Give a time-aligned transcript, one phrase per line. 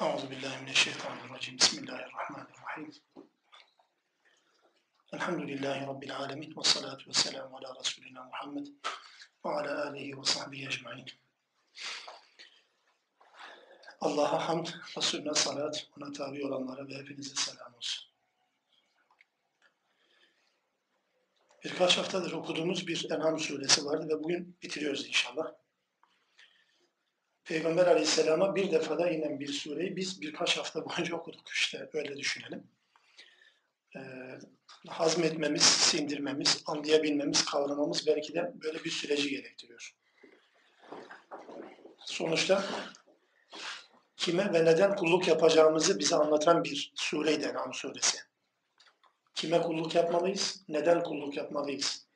[0.00, 1.58] Euzu billahi mineşşeytanirracim.
[1.58, 2.90] Bismillahirrahmanirrahim.
[5.12, 8.66] Elhamdülillahi rabbil alamin ve salatu vesselamü ala resulina Muhammed
[9.44, 11.06] ve ala alihi ve sahbihi ecmaîn.
[14.00, 18.10] Allah'a hamd, Resulüne salat, ona tabi olanlara ve hepinize selam olsun.
[21.64, 25.63] Birkaç haftadır okuduğumuz bir En'am suresi vardı ve bugün bitiriyoruz inşallah.
[27.44, 32.66] Peygamber aleyhisselama bir defada inen bir sureyi biz birkaç hafta boyunca okuduk işte öyle düşünelim.
[33.96, 34.00] Ee,
[34.88, 39.94] hazmetmemiz, sindirmemiz, anlayabilmemiz, kavramamız belki de böyle bir süreci gerektiriyor.
[41.98, 42.64] Sonuçta
[44.16, 48.18] kime ve neden kulluk yapacağımızı bize anlatan bir sureydi En'am suresi.
[49.34, 52.06] Kime kulluk yapmalıyız, neden kulluk yapmalıyız?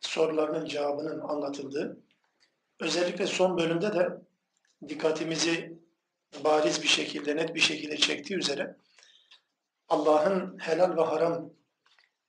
[0.00, 2.00] Sorularının cevabının anlatıldığı,
[2.80, 4.08] özellikle son bölümde de
[4.88, 5.78] dikkatimizi
[6.44, 8.76] bariz bir şekilde, net bir şekilde çektiği üzere
[9.88, 11.52] Allah'ın helal ve haram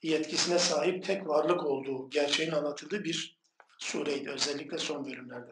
[0.01, 3.39] yetkisine sahip tek varlık olduğu gerçeğin anlatıldığı bir
[3.77, 4.29] sureydi.
[4.29, 5.51] Özellikle son bölümlerde.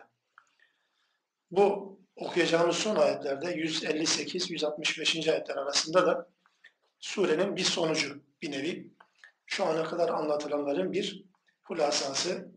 [1.52, 5.31] Bu okuyacağımız son ayetlerde 158-165.
[5.31, 6.30] ayetler arasında da
[7.00, 8.92] surenin bir sonucu bir nevi.
[9.45, 11.23] Şu ana kadar anlatılanların bir
[11.64, 12.52] hulasası,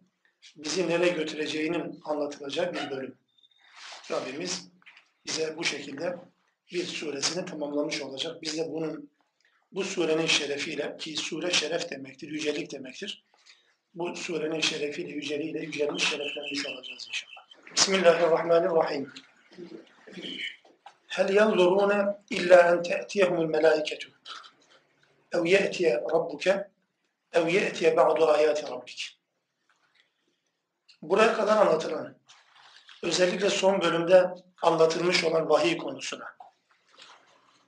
[0.56, 3.19] bizi nereye götüreceğinin anlatılacağı bir bölüm.
[4.10, 4.69] Rabbimiz
[5.27, 6.16] bize bu şekilde
[6.72, 8.42] bir suresini tamamlamış olacak.
[8.42, 9.10] Biz de bunun
[9.72, 13.25] bu surenin şerefiyle ki sure şeref demektir, yücelik demektir.
[13.94, 17.75] Bu surenin şerefiyle, yüceliğiyle yücelmiş, şereflenmiş olacağız inşallah.
[17.77, 19.12] Bismillahirrahmanirrahim.
[21.06, 24.08] Hel yanzurune illa en te'tiyehumul melâiketu
[25.32, 26.69] ev ye'tiye rabbuke
[27.32, 29.19] ev ye'tiye ba'du ayati rabbik.
[31.02, 32.16] Buraya kadar anlatılan
[33.05, 36.24] özellikle son bölümde anlatılmış olan vahiy konusuna.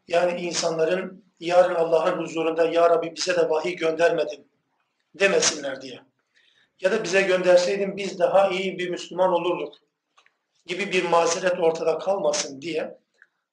[0.08, 4.48] Yani insanların yarın Allah'ın huzurunda Ya Rabbi bize de vahiy göndermedin
[5.14, 6.00] demesinler diye.
[6.80, 9.74] Ya da bize gönderseydin biz daha iyi bir Müslüman olurduk
[10.66, 12.98] gibi bir mazeret ortada kalmasın diye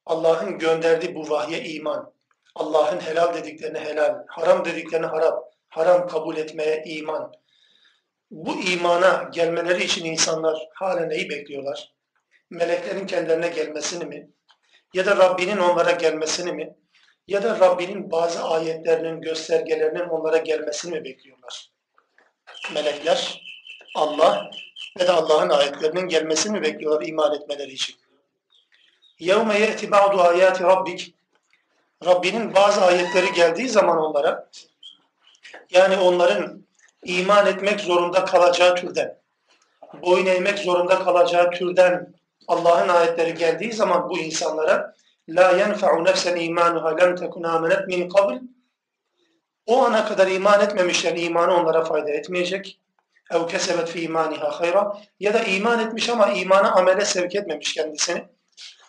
[0.06, 2.14] Allah'ın gönderdiği bu vahye iman,
[2.56, 7.34] Allah'ın helal dediklerini helal, haram dediklerini haram, haram kabul etmeye iman,
[8.33, 11.95] bu imana gelmeleri için insanlar hala neyi bekliyorlar?
[12.51, 14.31] Meleklerin kendilerine gelmesini mi?
[14.95, 16.77] Ya da Rabbinin onlara gelmesini mi?
[17.27, 21.71] Ya da Rabbinin bazı ayetlerinin, göstergelerinin onlara gelmesini mi bekliyorlar?
[22.75, 23.43] Melekler,
[23.95, 24.51] Allah
[25.01, 27.97] ve de Allah'ın ayetlerinin gelmesini mi bekliyorlar iman etmeleri için?
[29.21, 31.13] يَوْمَ يَأْتِ بَعْضُ آيَاتِ رَبِّكِ
[32.05, 34.51] Rabbinin bazı ayetleri geldiği zaman onlara,
[35.71, 36.67] yani onların
[37.06, 39.18] iman etmek zorunda kalacağı türden,
[40.02, 42.14] boyun eğmek zorunda kalacağı türden
[42.48, 44.94] Allah'ın ayetleri geldiği zaman bu insanlara
[45.30, 48.34] la yenfa'u nefsen imanuha lem tekun amenet min kabl
[49.66, 52.80] o ana kadar iman etmemişlerin imanı onlara fayda etmeyecek.
[53.32, 58.24] Ev kesebet fi imaniha hayra ya da iman etmiş ama imana amele sevk etmemiş kendisini.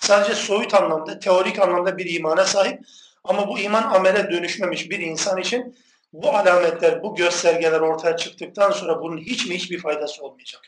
[0.00, 2.80] Sadece soyut anlamda, teorik anlamda bir imana sahip
[3.24, 5.76] ama bu iman amele dönüşmemiş bir insan için
[6.14, 10.62] bu alametler, bu göstergeler ortaya çıktıktan sonra bunun hiç mi hiçbir faydası olmayacak.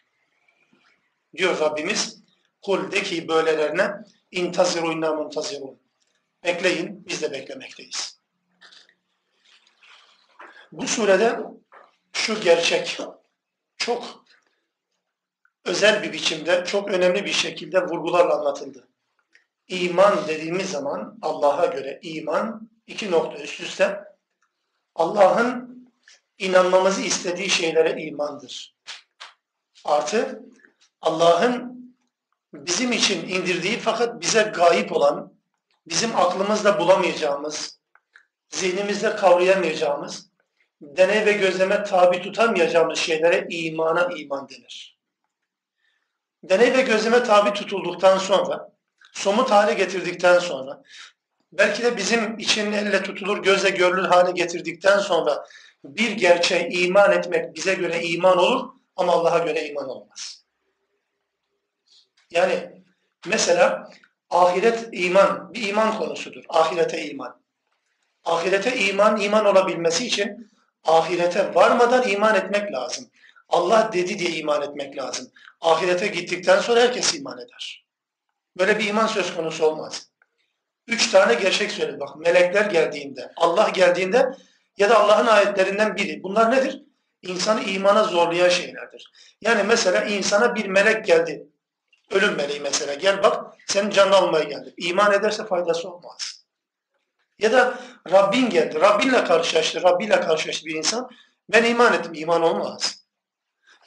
[1.36, 2.22] Diyor Rabbimiz,
[2.62, 3.90] kul de ki böylelerine
[4.30, 5.78] intaziru inna muntazirun.
[6.44, 8.18] Bekleyin, biz de beklemekteyiz.
[10.72, 11.40] Bu surede
[12.12, 12.98] şu gerçek
[13.76, 14.24] çok
[15.64, 18.88] özel bir biçimde, çok önemli bir şekilde vurgularla anlatıldı.
[19.68, 24.16] İman dediğimiz zaman Allah'a göre iman iki nokta üst üste
[24.96, 25.76] Allah'ın
[26.38, 28.76] inanmamızı istediği şeylere imandır.
[29.84, 30.42] Artı
[31.00, 31.76] Allah'ın
[32.54, 35.32] bizim için indirdiği fakat bize gayip olan,
[35.86, 37.78] bizim aklımızda bulamayacağımız,
[38.48, 40.30] zihnimizde kavrayamayacağımız,
[40.80, 44.98] deney ve gözleme tabi tutamayacağımız şeylere imana iman denir.
[46.42, 48.72] Deney ve gözleme tabi tutulduktan sonra,
[49.12, 50.82] somut hale getirdikten sonra,
[51.58, 55.47] belki de bizim için elle tutulur, gözle görülür hale getirdikten sonra
[55.85, 60.44] bir gerçeğe iman etmek bize göre iman olur ama Allah'a göre iman olmaz.
[62.31, 62.82] Yani
[63.26, 63.91] mesela
[64.31, 66.44] ahiret iman bir iman konusudur.
[66.49, 67.41] Ahirete iman.
[68.25, 70.50] Ahirete iman, iman olabilmesi için
[70.85, 73.11] ahirete varmadan iman etmek lazım.
[73.49, 75.31] Allah dedi diye iman etmek lazım.
[75.61, 77.87] Ahirete gittikten sonra herkes iman eder.
[78.59, 80.11] Böyle bir iman söz konusu olmaz.
[80.87, 82.17] Üç tane gerçek söyledi bak.
[82.17, 84.31] Melekler geldiğinde, Allah geldiğinde
[84.77, 86.23] ya da Allah'ın ayetlerinden biri.
[86.23, 86.83] Bunlar nedir?
[87.23, 89.12] İnsanı imana zorlayan şeylerdir.
[89.41, 91.47] Yani mesela insana bir melek geldi.
[92.11, 92.94] Ölüm meleği mesela.
[92.94, 94.75] Gel bak senin canını almaya geldi.
[94.77, 96.44] İman ederse faydası olmaz.
[97.38, 97.79] Ya da
[98.11, 98.81] Rabbin geldi.
[98.81, 99.83] Rabbinle karşılaştı.
[99.83, 101.11] Rabbiyle karşılaştı bir insan.
[101.49, 102.12] Ben iman ettim.
[102.15, 103.05] İman olmaz.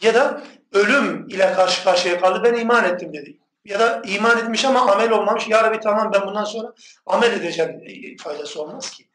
[0.02, 0.42] Ya da
[0.74, 2.42] ölüm ile karşı karşıya kaldı.
[2.44, 3.38] Ben iman ettim dedi.
[3.70, 5.48] Ya da iman etmiş ama amel olmamış.
[5.48, 6.74] Ya Rabbi tamam ben bundan sonra
[7.06, 7.82] amel edeceğim.
[7.86, 9.10] E, faydası olmaz ki.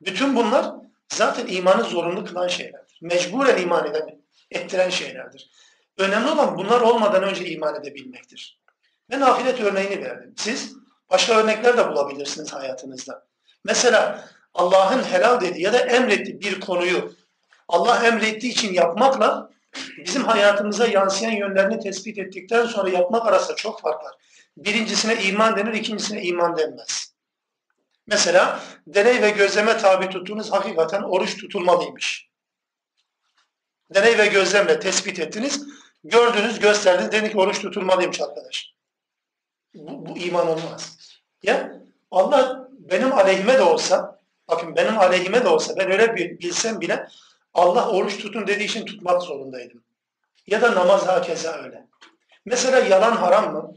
[0.00, 0.66] Bütün bunlar
[1.08, 2.98] zaten imanı zorunlu kılan şeylerdir.
[3.02, 4.20] Mecburen iman eden,
[4.50, 5.50] ettiren şeylerdir.
[5.98, 8.60] Önemli olan bunlar olmadan önce iman edebilmektir.
[9.10, 10.34] Ben ahiret örneğini verdim.
[10.36, 10.76] Siz
[11.10, 13.26] başka örnekler de bulabilirsiniz hayatınızda.
[13.64, 17.12] Mesela Allah'ın helal dediği ya da emrettiği bir konuyu
[17.68, 19.50] Allah emrettiği için yapmakla
[19.98, 24.14] bizim hayatımıza yansıyan yönlerini tespit ettikten sonra yapmak arasında çok fark var.
[24.56, 27.14] Birincisine iman denir, ikincisine iman denmez.
[28.06, 32.28] Mesela deney ve gözleme tabi tuttuğunuz hakikaten oruç tutulmalıymış.
[33.94, 35.66] Deney ve gözlemle tespit ettiniz,
[36.04, 38.72] gördünüz, gösterdiniz, dedik oruç tutulmalıymış arkadaş.
[39.74, 40.98] Bu, bu iman olmaz.
[41.42, 47.08] Ya Allah benim aleyhime de olsa, bakın benim aleyhime de olsa, ben öyle bilsem bile
[47.54, 49.84] Allah oruç tutun dediği için tutmak zorundaydım.
[50.46, 51.86] Ya da namaz hakeza öyle.
[52.44, 53.74] Mesela yalan haram mı?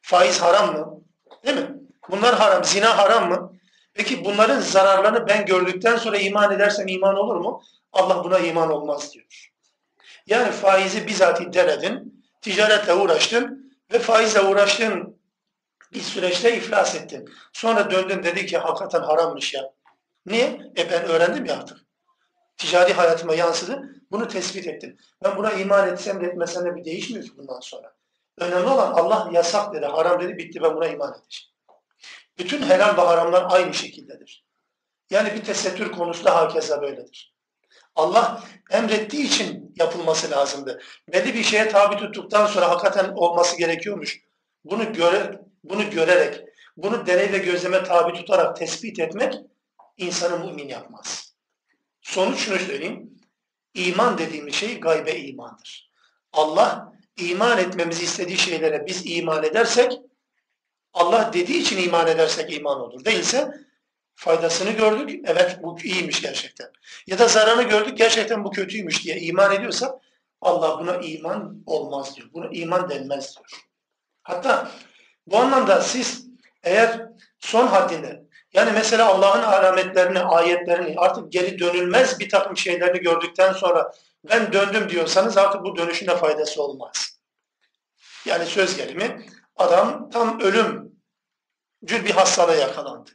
[0.00, 1.00] Faiz haram mı?
[1.46, 1.74] Değil mi?
[2.10, 2.64] Bunlar haram.
[2.64, 3.52] Zina haram mı?
[3.94, 7.62] Peki bunların zararlarını ben gördükten sonra iman edersem iman olur mu?
[7.92, 9.50] Allah buna iman olmaz diyor.
[10.26, 15.18] Yani faizi bizatihi denedin, ticaretle uğraştın ve faizle uğraştığın
[15.92, 17.30] bir süreçte iflas ettin.
[17.52, 19.70] Sonra döndün dedi ki hakikaten harammış ya.
[20.26, 20.60] Niye?
[20.76, 21.87] E ben öğrendim ya artık.
[22.58, 23.94] Ticari hayatıma yansıdı.
[24.10, 24.96] Bunu tespit ettim.
[25.24, 27.94] Ben buna iman etsem de etmesem de bir değişmiyor ki bundan sonra.
[28.38, 31.52] Önemli olan Allah yasak dedi, haram dedi, bitti ben buna iman edeceğim.
[32.38, 34.44] Bütün helal ve haramlar aynı şekildedir.
[35.10, 37.34] Yani bir tesettür konusu da hakeza böyledir.
[37.96, 40.82] Allah emrettiği için yapılması lazımdı.
[41.12, 44.20] Belli bir şeye tabi tuttuktan sonra hakikaten olması gerekiyormuş.
[44.64, 46.44] Bunu göre, bunu görerek,
[46.76, 49.34] bunu deney ve gözleme tabi tutarak tespit etmek
[49.96, 51.27] insanı mümin yapmaz.
[52.08, 53.10] Sonuç şunu söyleyeyim.
[53.74, 55.90] İman dediğimiz şey gaybe imandır.
[56.32, 59.92] Allah iman etmemizi istediği şeylere biz iman edersek,
[60.92, 63.04] Allah dediği için iman edersek iman olur.
[63.04, 63.50] Değilse
[64.14, 66.70] faydasını gördük, evet bu iyiymiş gerçekten.
[67.06, 70.00] Ya da zararını gördük, gerçekten bu kötüymüş diye iman ediyorsa
[70.40, 72.28] Allah buna iman olmaz diyor.
[72.32, 73.66] Buna iman denmez diyor.
[74.22, 74.70] Hatta
[75.26, 76.26] bu anlamda siz
[76.62, 77.08] eğer
[77.38, 78.17] son haddinde
[78.52, 83.92] yani mesela Allah'ın alametlerini, ayetlerini artık geri dönülmez bir takım şeylerini gördükten sonra
[84.30, 87.18] ben döndüm diyorsanız artık bu dönüşüne faydası olmaz.
[88.24, 93.10] Yani söz gelimi adam tam ölümcül bir hastalığa yakalandı.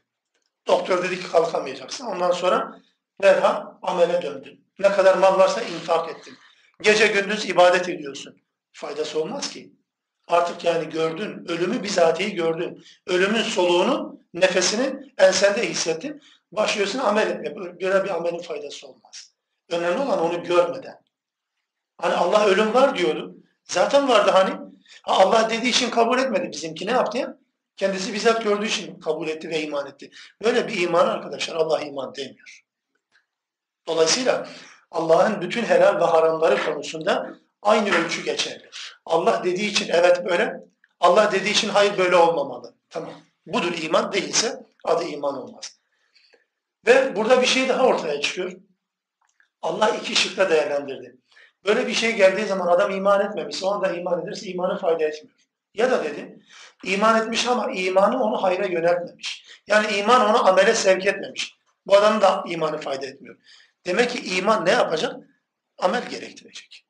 [0.68, 2.06] Doktor dedi ki kalkamayacaksın.
[2.06, 2.82] Ondan sonra
[3.22, 4.68] derhal amele döndün.
[4.80, 6.38] Ne kadar mal varsa infak ettin.
[6.82, 8.38] Gece gündüz ibadet ediyorsun.
[8.72, 9.74] Faydası olmaz ki.
[10.28, 12.84] Artık yani gördün, ölümü bizatihi gördün.
[13.08, 16.22] Ölümün soluğunu, nefesini ensende hissettin.
[16.52, 17.56] Başlıyorsun amel etme.
[17.56, 19.34] Böyle bir amelin faydası olmaz.
[19.70, 21.04] Önemli olan onu görmeden.
[21.98, 23.36] Hani Allah ölüm var diyordu.
[23.64, 24.74] Zaten vardı hani.
[25.04, 26.88] Allah dediği için kabul etmedi bizimki.
[26.88, 27.38] Ne yaptı ya?
[27.78, 30.12] Kendisi bizzat gördüğü için kabul etti ve iman etti.
[30.44, 32.64] Böyle bir iman arkadaşlar Allah iman demiyor.
[33.88, 34.48] Dolayısıyla
[34.92, 37.34] Allah'ın bütün helal ve haramları konusunda
[37.64, 38.70] aynı ölçü geçerli.
[39.06, 40.54] Allah dediği için evet böyle,
[41.00, 42.76] Allah dediği için hayır böyle olmamalı.
[42.90, 43.14] Tamam.
[43.46, 45.80] Budur iman değilse adı iman olmaz.
[46.88, 48.52] Ve burada bir şey daha ortaya çıkıyor.
[49.62, 51.18] Allah iki şıkta değerlendirdi.
[51.66, 55.36] Böyle bir şey geldiği zaman adam iman etmemişse o anda iman ederse imanı fayda etmiyor.
[55.74, 56.40] Ya da dedi,
[56.84, 59.46] iman etmiş ama imanı onu hayra yöneltmemiş.
[59.68, 61.56] Yani iman onu amele sevk etmemiş.
[61.86, 63.36] Bu adam da imanı fayda etmiyor.
[63.86, 65.16] Demek ki iman ne yapacak?
[65.78, 66.86] Amel gerektirecek.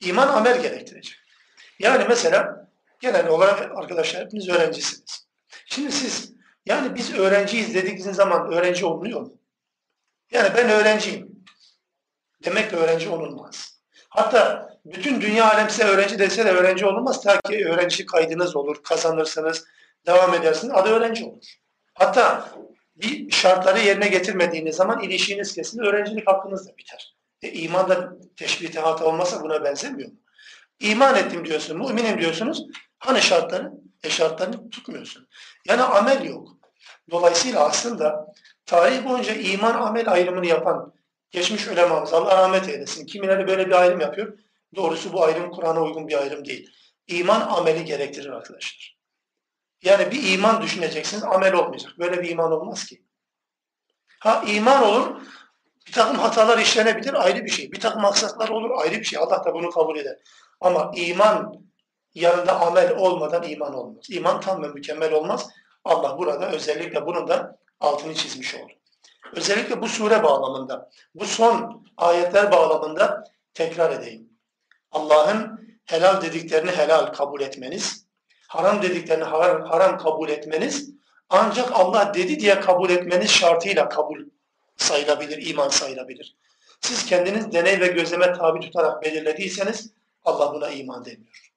[0.00, 1.16] İman amel gerektirecek.
[1.78, 2.68] Yani mesela
[3.00, 5.26] genel olarak arkadaşlar hepiniz öğrencisiniz.
[5.66, 6.32] Şimdi siz
[6.66, 9.34] yani biz öğrenciyiz dediğiniz zaman öğrenci olunuyor mu?
[10.30, 11.44] Yani ben öğrenciyim.
[12.44, 13.80] Demek öğrenci olunmaz.
[14.08, 17.22] Hatta bütün dünya alem size öğrenci dese de öğrenci olunmaz.
[17.22, 19.64] Ta ki öğrenci kaydınız olur, kazanırsınız,
[20.06, 20.74] devam edersiniz.
[20.74, 21.44] Adı öğrenci olur.
[21.94, 22.48] Hatta
[22.96, 27.16] bir şartları yerine getirmediğiniz zaman ilişkiniz kesilir, öğrencilik hakkınız da biter.
[27.42, 30.16] E, iman da teşbih hata olmasa buna benzemiyor mu?
[30.80, 32.66] İman ettim diyorsun, müminim diyorsunuz.
[32.98, 33.72] Hani şartları?
[34.04, 35.28] E şartlarını tutmuyorsun.
[35.68, 36.48] Yani amel yok.
[37.10, 38.26] Dolayısıyla aslında
[38.66, 40.94] tarih boyunca iman amel ayrımını yapan
[41.30, 43.06] geçmiş ulemamız Allah rahmet eylesin.
[43.06, 44.38] Kimileri böyle bir ayrım yapıyor.
[44.76, 46.70] Doğrusu bu ayrım Kur'an'a uygun bir ayrım değil.
[47.06, 49.00] İman ameli gerektirir arkadaşlar.
[49.82, 51.92] Yani bir iman düşüneceksiniz, amel olmayacak.
[51.98, 53.02] Böyle bir iman olmaz ki.
[54.18, 55.20] Ha iman olur,
[55.86, 57.72] bir takım hatalar işlenebilir ayrı bir şey.
[57.72, 59.18] Bir takım aksaklar olur ayrı bir şey.
[59.18, 60.18] Allah da bunu kabul eder.
[60.60, 61.54] Ama iman
[62.14, 64.04] yanında amel olmadan iman olmaz.
[64.10, 65.48] İman tam ve mükemmel olmaz.
[65.84, 68.72] Allah burada özellikle bunun da altını çizmiş oldu.
[69.36, 74.28] Özellikle bu sure bağlamında, bu son ayetler bağlamında tekrar edeyim.
[74.92, 78.06] Allah'ın helal dediklerini helal kabul etmeniz,
[78.48, 80.90] haram dediklerini haram, haram kabul etmeniz
[81.28, 84.20] ancak Allah dedi diye kabul etmeniz şartıyla kabul
[84.80, 86.36] sayılabilir, iman sayılabilir.
[86.80, 89.92] Siz kendiniz deney ve gözleme tabi tutarak belirlediyseniz
[90.24, 91.52] Allah buna iman demiyor.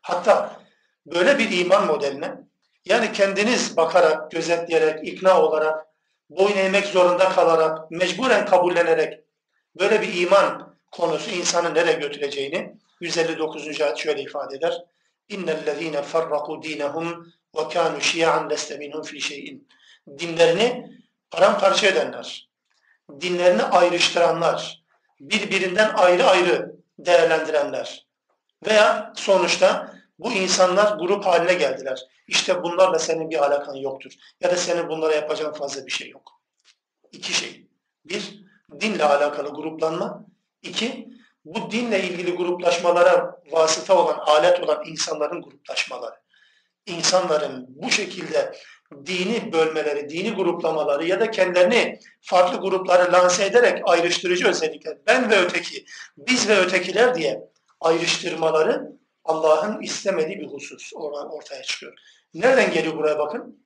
[0.00, 0.60] Hatta
[1.06, 2.34] böyle bir iman modeline
[2.84, 5.86] yani kendiniz bakarak, gözetleyerek, ikna olarak,
[6.30, 9.20] boyun eğmek zorunda kalarak, mecburen kabullenerek
[9.78, 13.80] böyle bir iman konusu insanı nereye götüreceğini 159.
[13.80, 14.84] ayet şöyle ifade eder.
[15.28, 19.68] İnnellezîne ferraku dînehum ve kânû şiyan leste minhum fî şeyin.
[20.18, 20.98] Dinlerini
[21.30, 22.47] paramparça edenler,
[23.20, 24.82] dinlerini ayrıştıranlar,
[25.20, 28.06] birbirinden ayrı ayrı değerlendirenler
[28.66, 32.00] veya sonuçta bu insanlar grup haline geldiler.
[32.28, 34.12] İşte bunlarla senin bir alakan yoktur.
[34.40, 36.40] Ya da senin bunlara yapacağın fazla bir şey yok.
[37.12, 37.66] İki şey.
[38.04, 38.44] Bir,
[38.80, 40.24] dinle alakalı gruplanma.
[40.62, 41.08] İki,
[41.44, 46.16] bu dinle ilgili gruplaşmalara vasıta olan, alet olan insanların gruplaşmaları.
[46.86, 48.52] İnsanların bu şekilde
[49.06, 55.38] dini bölmeleri, dini gruplamaları ya da kendilerini farklı grupları lanse ederek ayrıştırıcı özellikler, ben ve
[55.38, 55.84] öteki,
[56.16, 57.48] biz ve ötekiler diye
[57.80, 58.92] ayrıştırmaları
[59.24, 60.92] Allah'ın istemediği bir husus
[61.30, 61.98] ortaya çıkıyor.
[62.34, 63.64] Nereden geliyor buraya bakın?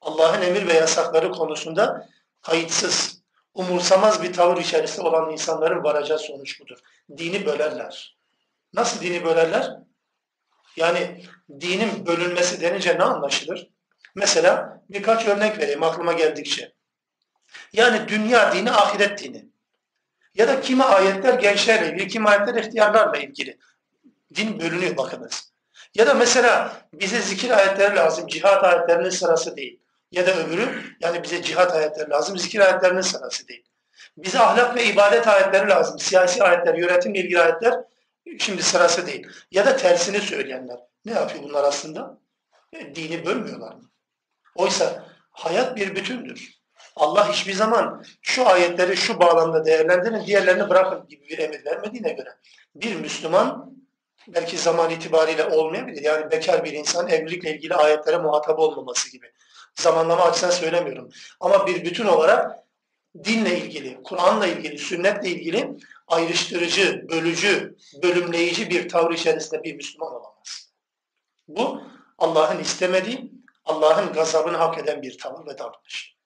[0.00, 2.08] Allah'ın emir ve yasakları konusunda
[2.42, 3.22] kayıtsız,
[3.54, 6.78] umursamaz bir tavır içerisinde olan insanların varacağı sonuç budur.
[7.16, 8.18] Dini bölerler.
[8.72, 9.76] Nasıl dini bölerler?
[10.76, 11.24] Yani
[11.60, 13.70] dinin bölünmesi denince ne anlaşılır?
[14.14, 16.72] Mesela birkaç örnek vereyim aklıma geldikçe.
[17.72, 19.48] Yani dünya dini, ahiret dini.
[20.34, 23.58] Ya da kimi ayetler gençlerle ilgili, kimi ayetler ihtiyarlarla ilgili.
[24.34, 25.52] Din bölünüyor bakınız.
[25.94, 29.80] Ya da mesela bize zikir ayetleri lazım, cihat ayetlerinin sırası değil.
[30.12, 30.68] Ya da öbürü,
[31.00, 33.64] yani bize cihat ayetleri lazım, zikir ayetlerinin sırası değil.
[34.16, 37.74] Bize ahlak ve ibadet ayetleri lazım, siyasi ayetler, yönetimle ilgili ayetler
[38.38, 39.26] şimdi sırası değil.
[39.50, 40.78] Ya da tersini söyleyenler.
[41.04, 42.18] Ne yapıyor bunlar aslında?
[42.72, 43.90] E, dini bölmüyorlar mı?
[44.54, 46.60] Oysa hayat bir bütündür.
[46.96, 52.36] Allah hiçbir zaman şu ayetleri şu bağlamda değerlendirin, diğerlerini bırakın gibi bir emir vermediğine göre
[52.74, 53.76] bir Müslüman
[54.28, 56.02] belki zaman itibariyle olmayabilir.
[56.02, 59.32] Yani bekar bir insan evlilikle ilgili ayetlere muhatap olmaması gibi.
[59.74, 61.10] Zamanlama açısından söylemiyorum.
[61.40, 62.58] Ama bir bütün olarak
[63.24, 65.76] dinle ilgili, Kur'an'la ilgili, sünnetle ilgili
[66.08, 70.72] ayrıştırıcı, bölücü, bölümleyici bir tavır içerisinde bir Müslüman olamaz.
[71.48, 71.82] Bu
[72.18, 73.32] Allah'ın istemediği,
[73.64, 76.16] Allah'ın gazabını hak eden bir tavır ve davranış.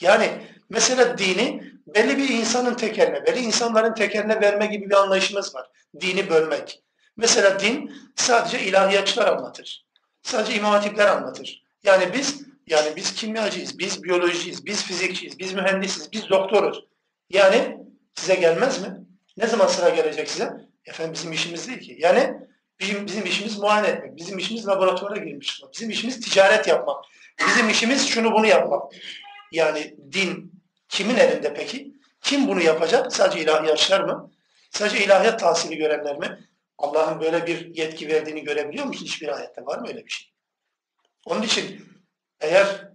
[0.00, 5.70] Yani mesela dini belli bir insanın tekerine, belli insanların tekerine verme gibi bir anlayışımız var.
[6.00, 6.82] Dini bölmek.
[7.16, 9.86] Mesela din sadece ilahiyatçılar anlatır.
[10.22, 11.62] Sadece imam hatipler anlatır.
[11.84, 16.84] Yani biz yani biz kimyacıyız, biz biyolojiciyiz, biz fizikçiyiz, biz mühendisiz, biz doktoruz.
[17.30, 17.78] Yani
[18.14, 18.96] size gelmez mi?
[19.36, 20.52] Ne zaman sıra gelecek size?
[20.84, 21.96] Efendim bizim işimiz değil ki.
[21.98, 22.34] Yani
[22.82, 27.04] bizim, bizim işimiz muayene etmek, bizim işimiz laboratuvara girmiş çıkmak, bizim işimiz ticaret yapmak,
[27.48, 28.92] bizim işimiz şunu bunu yapmak.
[29.52, 30.52] Yani din
[30.88, 31.92] kimin elinde peki?
[32.22, 33.12] Kim bunu yapacak?
[33.12, 34.30] Sadece ilahiyatçılar mı?
[34.70, 36.38] Sadece ilahiyat tahsili görenler mi?
[36.78, 39.04] Allah'ın böyle bir yetki verdiğini görebiliyor musun?
[39.04, 40.32] Hiçbir ayette var mı öyle bir şey?
[41.26, 41.88] Onun için
[42.40, 42.88] eğer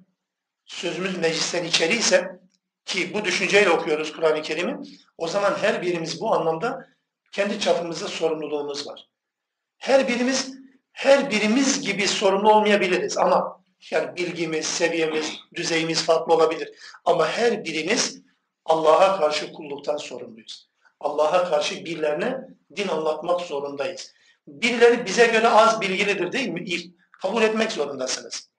[0.66, 2.40] sözümüz meclisten içeri ise
[2.86, 4.78] ki bu düşünceyle okuyoruz Kur'an-ı Kerim'i
[5.18, 6.88] o zaman her birimiz bu anlamda
[7.32, 9.08] kendi çapımızda sorumluluğumuz var.
[9.78, 10.58] Her birimiz
[10.92, 16.70] her birimiz gibi sorumlu olmayabiliriz ama yani bilgimiz, seviyemiz, düzeyimiz farklı olabilir.
[17.06, 18.22] Ama her birimiz
[18.66, 20.70] Allah'a karşı kulluktan sorumluyuz.
[21.00, 22.38] Allah'a karşı birilerine
[22.76, 24.14] din anlatmak zorundayız.
[24.48, 26.66] Birileri bize göre az bilgilidir değil mi?
[27.22, 28.50] Kabul etmek zorundasınız.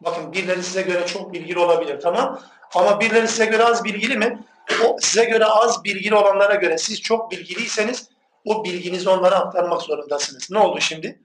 [0.00, 2.42] Bakın birileri size göre çok bilgili olabilir tamam.
[2.74, 4.44] Ama birileri size göre az bilgili mi?
[4.84, 8.08] O size göre az bilgili olanlara göre siz çok bilgiliyseniz
[8.44, 10.50] o bilginizi onlara aktarmak zorundasınız.
[10.50, 11.20] Ne oldu şimdi?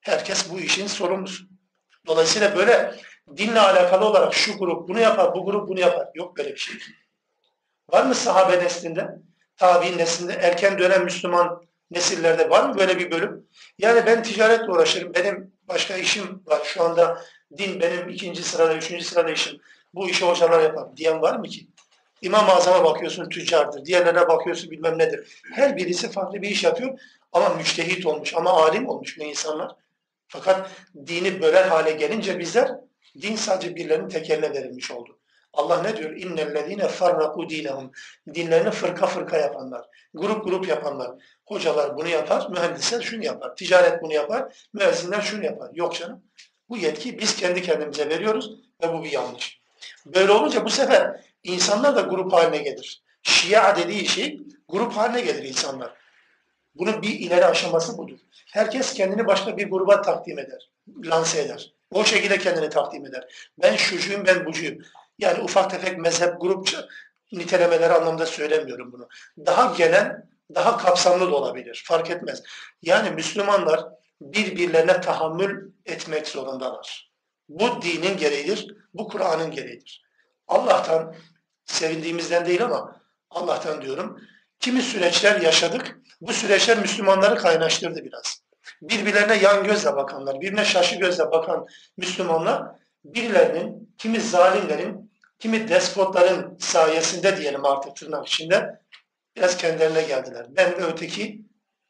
[0.00, 1.44] Herkes bu işin sorumlusu.
[2.06, 2.94] Dolayısıyla böyle
[3.36, 6.08] dinle alakalı olarak şu grup bunu yapar, bu grup bunu yapar.
[6.14, 6.76] Yok böyle bir şey.
[7.92, 9.18] Var mı sahabe neslinde?
[9.56, 13.46] Tabi'in neslinde, erken dönem Müslüman nesillerde var mı böyle bir bölüm?
[13.78, 16.60] Yani ben ticaretle uğraşırım, benim başka işim var.
[16.64, 17.24] Şu anda
[17.58, 19.60] din benim ikinci sırada, üçüncü sırada işim.
[19.94, 21.66] Bu işi hocalar yapar diyen var mı ki?
[22.22, 25.42] İmam-ı Azam'a bakıyorsun tüccardır, diğerlerine bakıyorsun bilmem nedir.
[25.54, 27.00] Her birisi farklı bir iş yapıyor
[27.32, 29.72] ama müçtehit olmuş, ama alim olmuş bu insanlar.
[30.28, 30.70] Fakat
[31.06, 32.70] dini böler hale gelince bizler
[33.22, 35.18] din sadece birilerinin tekeline verilmiş oldu.
[35.52, 36.16] Allah ne diyor?
[36.16, 37.92] İnnellezine farraku dinehum.
[38.34, 41.10] Dinlerini fırka fırka yapanlar, grup grup yapanlar.
[41.46, 45.70] Hocalar bunu yapar, mühendisler şunu yapar, ticaret bunu yapar, müezzinler şunu yapar.
[45.74, 46.22] Yok canım.
[46.68, 48.50] Bu yetkiyi biz kendi kendimize veriyoruz
[48.82, 49.60] ve bu bir yanlış.
[50.06, 53.02] Böyle olunca bu sefer insanlar da grup haline gelir.
[53.22, 55.94] Şia dediği şey grup haline gelir insanlar.
[56.74, 58.18] Bunun bir ileri aşaması budur.
[58.52, 60.70] Herkes kendini başka bir gruba takdim eder,
[61.04, 61.72] lanse eder.
[61.90, 63.50] O şekilde kendini takdim eder.
[63.62, 64.78] Ben şucuyum, ben bucuyum.
[65.18, 66.68] Yani ufak tefek mezhep, grup
[67.32, 69.08] nitelemeleri anlamda söylemiyorum bunu.
[69.46, 70.22] Daha genel,
[70.54, 71.82] daha kapsamlı da olabilir.
[71.86, 72.42] Fark etmez.
[72.82, 73.84] Yani Müslümanlar
[74.20, 77.10] birbirlerine tahammül etmek zorundalar.
[77.48, 80.06] Bu dinin gereğidir, bu Kur'an'ın gereğidir.
[80.48, 81.14] Allah'tan,
[81.66, 84.20] sevindiğimizden değil ama Allah'tan diyorum,
[84.60, 88.42] kimi süreçler yaşadık, bu süreçler Müslümanları kaynaştırdı biraz.
[88.82, 92.62] Birbirlerine yan gözle bakanlar, birine şaşı gözle bakan Müslümanlar,
[93.04, 98.80] birilerinin, kimi zalimlerin, kimi despotların sayesinde diyelim artık tırnak içinde,
[99.36, 100.46] biraz kendilerine geldiler.
[100.48, 101.44] Ben ve öteki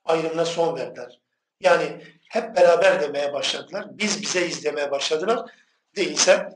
[0.05, 1.21] ayrımına son verdiler.
[1.61, 3.87] Yani hep beraber demeye başladılar.
[3.91, 5.51] Biz bize izlemeye başladılar.
[5.97, 6.49] Değilse,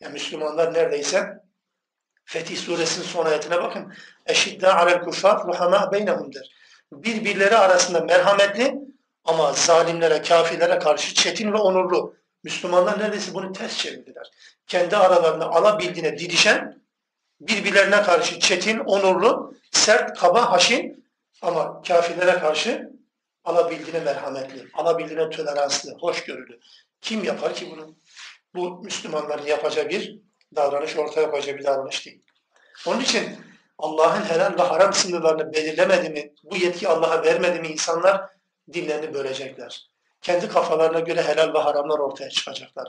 [0.00, 1.41] yani Müslümanlar neredeyse
[2.24, 3.94] Fetih suresinin son ayetine bakın.
[4.26, 6.50] Eşidda alel kufar ruhama beynehum der.
[6.92, 8.74] Birbirleri arasında merhametli
[9.24, 12.14] ama zalimlere, kafirlere karşı çetin ve onurlu.
[12.44, 14.30] Müslümanlar neredeyse bunu ters çevirdiler.
[14.66, 16.82] Kendi aralarında alabildiğine didişen,
[17.40, 21.06] birbirlerine karşı çetin, onurlu, sert, kaba, haşin
[21.42, 22.90] ama kafirlere karşı
[23.44, 26.60] alabildiğine merhametli, alabildiğine toleranslı, hoşgörülü.
[27.00, 27.96] Kim yapar ki bunu?
[28.54, 30.18] Bu Müslümanların yapacağı bir
[30.56, 32.22] davranış, ortaya koyacağı bir davranış değil.
[32.86, 33.38] Onun için
[33.78, 38.30] Allah'ın helal ve haram sınırlarını belirlemedi mi, bu yetki Allah'a vermedi mi insanlar
[38.72, 39.88] dinlerini bölecekler.
[40.22, 42.88] Kendi kafalarına göre helal ve haramlar ortaya çıkacaklar.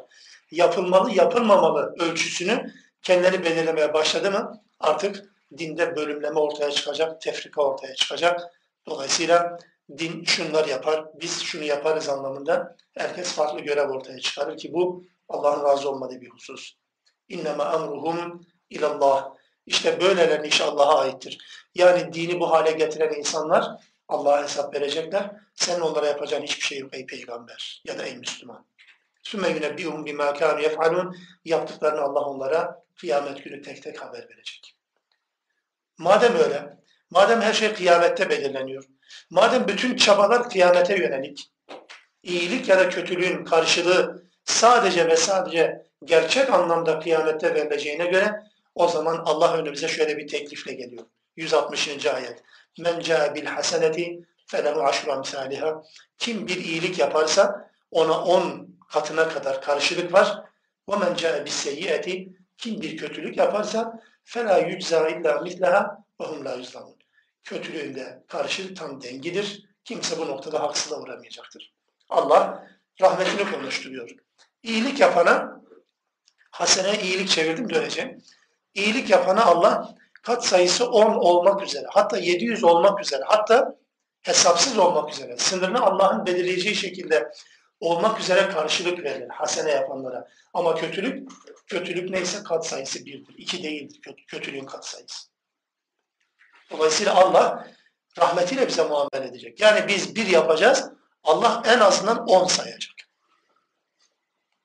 [0.51, 5.25] Yapılmalı, yapılmamalı ölçüsünü kendileri belirlemeye başladı mı artık
[5.58, 8.41] dinde bölümleme ortaya çıkacak, tefrika ortaya çıkacak.
[8.88, 9.58] Dolayısıyla
[9.98, 15.63] din şunlar yapar, biz şunu yaparız anlamında herkes farklı görev ortaya çıkarır ki bu Allah'ın
[15.63, 16.74] razı olmadığı bir husus.
[17.33, 19.33] İnneme emruhum ilallah.
[19.65, 21.37] İşte böylelerin işi Allah'a aittir.
[21.75, 23.67] Yani dini bu hale getiren insanlar
[24.07, 25.31] Allah'a hesap verecekler.
[25.55, 28.65] Sen onlara yapacağın hiçbir şey yok ey peygamber ya da ey Müslüman.
[29.24, 31.15] Sümme yunebbihum bima kânu yef'alûn.
[31.46, 34.75] Yaptıklarını Allah onlara kıyamet günü tek tek haber verecek.
[35.98, 36.77] Madem öyle,
[37.09, 38.83] madem her şey kıyamette belirleniyor,
[39.29, 41.51] madem bütün çabalar kıyamete yönelik,
[42.24, 48.44] iyilik ya da kötülüğün karşılığı sadece ve sadece gerçek anlamda kıyamette verileceğine göre
[48.75, 51.05] o zaman Allah önümüze şöyle bir teklifle geliyor.
[51.35, 52.05] 160.
[52.05, 52.44] ayet.
[52.79, 55.83] Men ca'a bil haseneti felehu aşru amsaliha.
[56.18, 60.44] Kim bir iyilik yaparsa ona on katına kadar karşılık var.
[60.89, 66.46] Ve men ca'a bis seyyiyeti kim bir kötülük yaparsa fela yücza illa mitleha ve hum
[66.46, 66.98] la yuzlamun.
[67.44, 69.66] Kötülüğünde karşılık tam dengidir.
[69.85, 71.74] Kimse bu noktada haksızlığa uğramayacaktır.
[72.09, 72.68] Allah
[73.01, 74.09] rahmetini konuşturuyor.
[74.63, 75.61] İyilik yapana
[76.53, 78.22] hasene iyilik çevirdim döneceğim.
[78.74, 83.75] İyilik yapana Allah kat sayısı 10 olmak üzere, hatta 700 olmak üzere, hatta
[84.22, 87.31] hesapsız olmak üzere, sınırını Allah'ın belirleyeceği şekilde
[87.79, 90.27] olmak üzere karşılık verilir hasene yapanlara.
[90.53, 91.31] Ama kötülük,
[91.68, 93.35] kötülük neyse kat sayısı birdir.
[93.37, 95.27] iki değildir kötülüğün kat sayısı.
[96.72, 97.68] Dolayısıyla Allah
[98.20, 99.59] rahmetiyle bize muamele edecek.
[99.59, 100.89] Yani biz bir yapacağız,
[101.24, 103.02] Allah en azından on sayacak.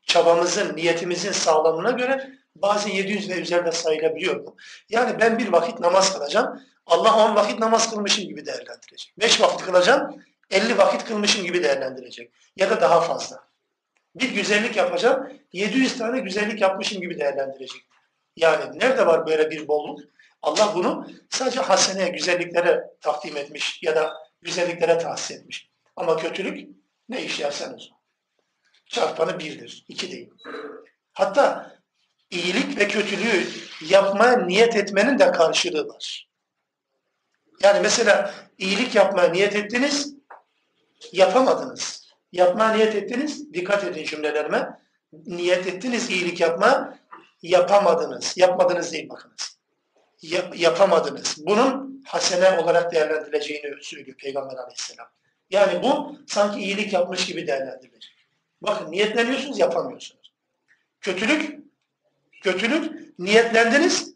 [0.09, 4.57] Çabamızın, niyetimizin sağlamına göre bazen 700 ve üzerinde sayılabiliyor bu.
[4.89, 6.63] Yani ben bir vakit namaz kılacağım.
[6.87, 9.15] Allah 10 vakit namaz kılmışım gibi değerlendirecek.
[9.19, 10.25] 5 vakit kılacağım.
[10.51, 12.31] 50 vakit kılmışım gibi değerlendirecek.
[12.57, 13.45] Ya da daha fazla.
[14.15, 15.33] Bir güzellik yapacağım.
[15.53, 17.81] 700 tane güzellik yapmışım gibi değerlendirecek.
[18.37, 20.01] Yani nerede var böyle bir bolluk?
[20.43, 25.71] Allah bunu sadece haseneye, güzelliklere takdim etmiş ya da güzelliklere tahsis etmiş.
[25.97, 26.69] Ama kötülük
[27.09, 27.98] ne iş yapsanız
[28.89, 30.31] çarpanı birdir, iki değil.
[31.13, 31.77] Hatta
[32.31, 33.47] iyilik ve kötülüğü
[33.89, 36.29] yapmaya niyet etmenin de karşılığı var.
[37.63, 40.15] Yani mesela iyilik yapmaya niyet ettiniz,
[41.13, 42.09] yapamadınız.
[42.33, 44.69] Yapmaya niyet ettiniz, dikkat edin cümlelerime.
[45.13, 46.99] Niyet ettiniz iyilik yapma,
[47.43, 48.39] yapamadınız.
[48.39, 49.59] Yapmadınız değil bakınız.
[50.23, 51.37] Yap, yapamadınız.
[51.47, 55.07] Bunun hasene olarak değerlendirileceğini söylüyor Peygamber aleyhisselam.
[55.51, 58.18] Yani bu sanki iyilik yapmış gibi değerlendirilecek.
[58.63, 60.33] Bakın niyetleniyorsunuz, yapamıyorsunuz.
[61.01, 61.59] Kötülük
[62.43, 64.15] Kötülük niyetlendiniz,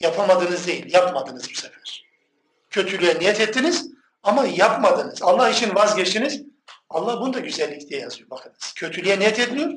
[0.00, 2.06] yapamadınız değil, yapmadınız bu sefer.
[2.70, 3.90] Kötülüğe niyet ettiniz
[4.22, 5.22] ama yapmadınız.
[5.22, 6.42] Allah için vazgeçtiniz.
[6.90, 8.72] Allah bunu da güzellik diye yazıyor bakınız.
[8.76, 9.72] Kötülüğe niyet ediliyor.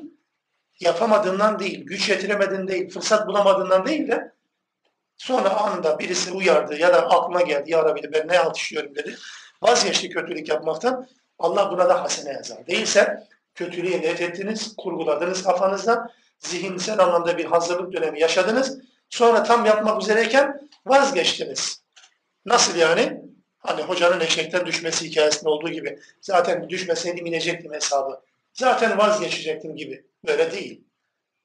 [0.80, 4.32] Yapamadığından değil, güç yetiremediğinden değil, fırsat bulamadığından değil de
[5.16, 9.16] Sonra anında birisi uyardı ya da aklına geldi ya Rabbi ben ne yanlış işliyorum dedi.
[9.62, 11.08] Vazgeçti kötülük yapmaktan.
[11.38, 12.66] Allah buna da hasene yazar.
[12.66, 16.10] Değilse kötülüğe niyet ettiniz, kurguladınız kafanızda.
[16.38, 18.78] Zihinsel anlamda bir hazırlık dönemi yaşadınız.
[19.10, 21.82] Sonra tam yapmak üzereyken vazgeçtiniz.
[22.46, 23.22] Nasıl yani?
[23.58, 25.98] Hani hocanın eşekten düşmesi hikayesinde olduğu gibi.
[26.20, 28.20] Zaten düşmeseydim inecektim hesabı.
[28.54, 30.04] Zaten vazgeçecektim gibi.
[30.26, 30.84] Böyle değil.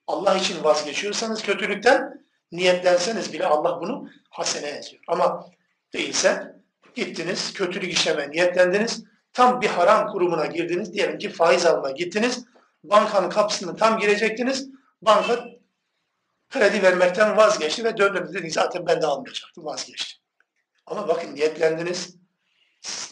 [0.08, 5.04] Allah için vazgeçiyorsanız kötülükten niyetlenseniz bile Allah bunu hasene yazıyor.
[5.08, 5.50] Ama
[5.94, 6.56] değilse
[6.96, 12.46] gittiniz, kötülük işleme niyetlendiniz, tam bir haram kurumuna girdiniz, diyelim ki faiz almaya gittiniz,
[12.84, 14.70] bankanın kapısını tam girecektiniz,
[15.02, 15.46] banka
[16.50, 20.20] kredi vermekten vazgeçti ve döndünüz dediniz zaten ben de almayacaktım, vazgeçtim.
[20.86, 22.16] Ama bakın niyetlendiniz,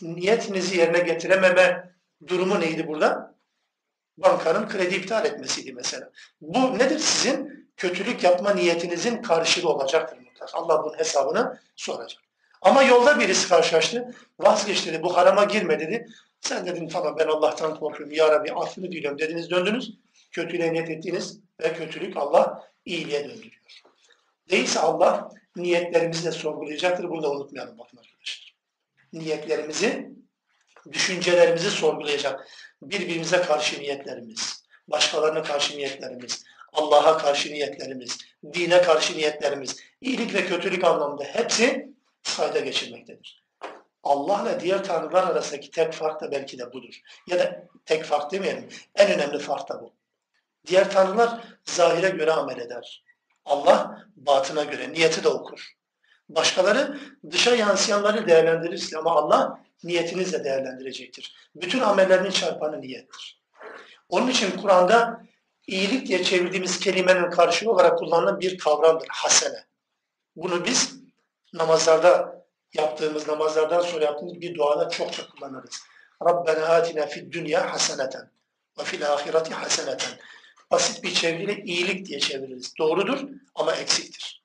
[0.01, 1.95] niyetinizi yerine getirememe
[2.27, 3.35] durumu neydi burada?
[4.17, 6.11] Bankanın kredi iptal etmesiydi mesela.
[6.41, 7.65] Bu nedir sizin?
[7.77, 10.57] Kötülük yapma niyetinizin karşılığı olacaktır mutlaka.
[10.57, 12.24] Allah bunun hesabını soracak.
[12.61, 14.15] Ama yolda birisi karşılaştı.
[14.39, 15.03] Vazgeç dedi.
[15.03, 16.07] Bu harama girme dedi.
[16.41, 18.15] Sen dedin tamam ben Allah'tan korkuyorum.
[18.15, 19.93] Ya Rabbi affını diliyorum dediniz döndünüz.
[20.31, 23.61] Kötülüğe niyet ettiğiniz ve kötülük Allah iyiliğe döndürüyor.
[24.49, 27.09] Değilse Allah niyetlerimizi de sorgulayacaktır.
[27.09, 28.55] Bunu da unutmayalım bakın arkadaşlar.
[29.13, 30.09] Niyetlerimizi,
[30.91, 32.47] düşüncelerimizi sorgulayacak.
[32.81, 38.17] Birbirimize karşı niyetlerimiz, başkalarına karşı niyetlerimiz, Allah'a karşı niyetlerimiz,
[38.53, 41.94] dine karşı niyetlerimiz, iyilik ve kötülük anlamında hepsi
[42.27, 43.43] sayda geçirmektedir.
[44.03, 47.01] Allah ve diğer tanrılar arasındaki tek fark da belki de budur.
[47.27, 49.93] Ya da tek fark demeyelim, en önemli fark da bu.
[50.67, 53.03] Diğer tanrılar zahire göre amel eder.
[53.45, 55.71] Allah batına göre niyeti de okur.
[56.29, 56.99] Başkaları
[57.31, 61.35] dışa yansıyanları değerlendirirse ama Allah niyetinizi de değerlendirecektir.
[61.55, 63.41] Bütün amellerinin çarpanı niyettir.
[64.09, 65.21] Onun için Kur'an'da
[65.67, 69.07] iyilik diye çevirdiğimiz kelimenin karşılığı olarak kullanılan bir kavramdır.
[69.09, 69.65] Hasene.
[70.35, 71.04] Bunu biz
[71.57, 75.81] namazlarda yaptığımız, namazlardan sonra yaptığımız bir duada çokça kullanırız.
[76.23, 78.31] Rabbena atina fid dünya haseneten
[78.79, 80.19] ve fil ahireti haseneten.
[80.71, 82.73] Basit bir çeviriyle iyilik diye çeviririz.
[82.77, 83.19] Doğrudur
[83.55, 84.43] ama eksiktir.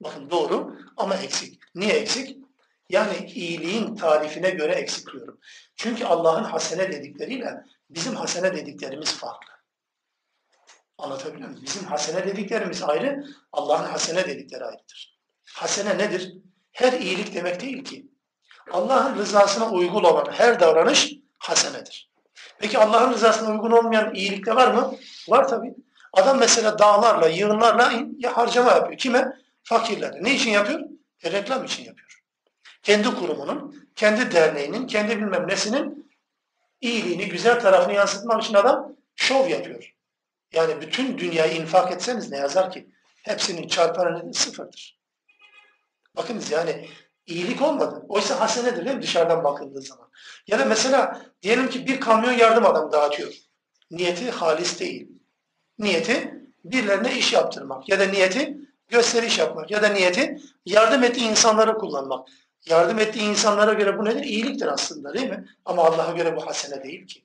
[0.00, 1.60] Bakın doğru ama eksik.
[1.74, 2.38] Niye eksik?
[2.88, 5.40] Yani iyiliğin tarifine göre eksik diyorum.
[5.76, 9.52] Çünkü Allah'ın hasene dedikleriyle bizim hasene dediklerimiz farklı.
[10.98, 11.62] Anlatabiliyor muyum?
[11.64, 15.19] Bizim hasene dediklerimiz ayrı, Allah'ın hasene dedikleri ayrıdır.
[15.54, 16.34] Hasene nedir?
[16.72, 18.06] Her iyilik demek değil ki.
[18.72, 22.10] Allah'ın rızasına uygun olan her davranış hasenedir.
[22.58, 24.94] Peki Allah'ın rızasına uygun olmayan iyilik de var mı?
[25.28, 25.74] Var tabii.
[26.12, 27.92] Adam mesela dağlarla, yığınlarla
[28.34, 28.98] harcama yapıyor.
[28.98, 29.36] Kime?
[29.62, 30.24] Fakirlere.
[30.24, 30.80] Ne için yapıyor?
[31.22, 32.22] E, reklam için yapıyor.
[32.82, 36.10] Kendi kurumunun, kendi derneğinin, kendi bilmem nesinin
[36.80, 39.94] iyiliğini, güzel tarafını yansıtmak için adam şov yapıyor.
[40.52, 42.90] Yani bütün dünyayı infak etseniz ne yazar ki?
[43.22, 44.99] Hepsinin çarpanı sıfırdır.
[46.16, 46.88] Bakınız yani
[47.26, 48.04] iyilik olmadı.
[48.08, 50.08] Oysa hasenedir değil mi dışarıdan bakıldığı zaman?
[50.46, 53.34] Ya da mesela diyelim ki bir kamyon yardım adam dağıtıyor.
[53.90, 55.08] Niyeti halis değil.
[55.78, 61.78] Niyeti birilerine iş yaptırmak ya da niyeti gösteriş yapmak ya da niyeti yardım ettiği insanları
[61.78, 62.28] kullanmak.
[62.66, 64.24] Yardım ettiği insanlara göre bu nedir?
[64.24, 65.48] İyiliktir aslında değil mi?
[65.64, 67.22] Ama Allah'a göre bu hasene değil ki.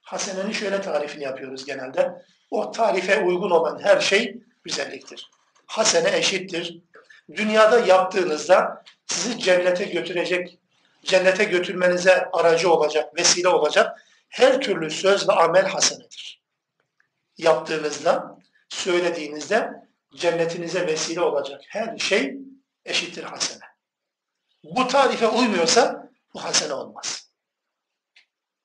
[0.00, 2.24] Hasenenin şöyle tarifini yapıyoruz genelde.
[2.50, 5.30] O tarife uygun olan her şey güzelliktir.
[5.66, 6.80] Hasene eşittir.
[7.36, 10.58] Dünyada yaptığınızda sizi cennete götürecek,
[11.02, 16.42] cennete götürmenize aracı olacak, vesile olacak her türlü söz ve amel hasenedir.
[17.38, 19.72] Yaptığınızda, söylediğinizde
[20.14, 22.36] cennetinize vesile olacak her şey
[22.84, 23.64] eşittir hasene.
[24.64, 27.30] Bu tarife uymuyorsa bu hasene olmaz.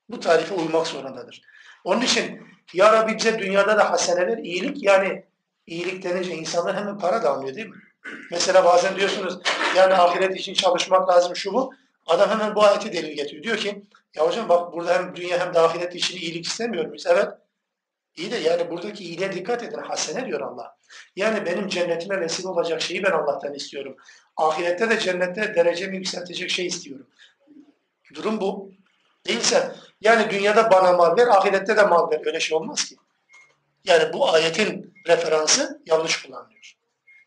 [0.10, 1.42] Bu tarife uymak zorundadır.
[1.84, 5.26] Onun için ya Rabbi bize dünyada da haseneler, iyilik yani
[5.68, 7.87] iyilik denince insanlar hemen para da almıyor değil mi?
[8.32, 9.40] Mesela bazen diyorsunuz
[9.76, 11.74] yani ahiret için çalışmak lazım şu bu.
[12.06, 13.44] Adam hemen bu ayeti delil getiriyor.
[13.44, 13.84] Diyor ki
[14.16, 17.06] ya hocam bak burada hem dünya hem de ahiret için iyilik istemiyor muyuz?
[17.08, 17.28] Evet.
[18.16, 19.78] İyi de yani buradaki iyiliğe dikkat edin.
[19.78, 20.78] Hasene diyor Allah.
[21.16, 23.96] Yani benim cennetime vesile olacak şeyi ben Allah'tan istiyorum.
[24.38, 27.08] Ahirette de cennette derecemi yükseltecek şey istiyorum.
[28.14, 28.72] Durum bu.
[29.28, 32.22] Değilse yani dünyada bana mal ver, ahirette de mal ver.
[32.26, 32.96] Öyle şey olmaz ki.
[33.84, 36.77] Yani bu ayetin referansı yanlış kullanılıyor.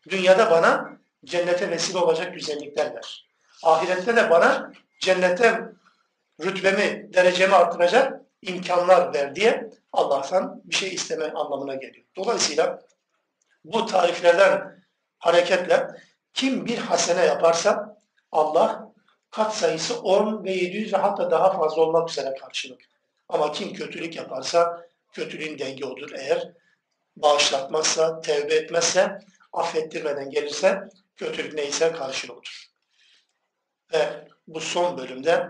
[0.09, 3.27] Dünyada bana cennete vesile olacak güzellikler ver.
[3.63, 5.61] Ahirette de bana cennete
[6.41, 12.05] rütbemi, derecemi artıracak imkanlar ver diye Allah'tan bir şey isteme anlamına geliyor.
[12.15, 12.81] Dolayısıyla
[13.65, 14.83] bu tariflerden
[15.19, 15.87] hareketle
[16.33, 17.97] kim bir hasene yaparsa
[18.31, 18.91] Allah
[19.31, 22.81] kat sayısı 10 ve 700 ve hatta daha fazla olmak üzere karşılık.
[23.29, 26.11] Ama kim kötülük yaparsa kötülüğün dengi odur.
[26.15, 26.51] Eğer
[27.15, 29.19] bağışlatmazsa, tevbe etmezse,
[29.53, 30.79] affettirmeden gelirse
[31.15, 32.71] kötülük neyse karşılığıdır.
[33.93, 35.49] Ve bu son bölümde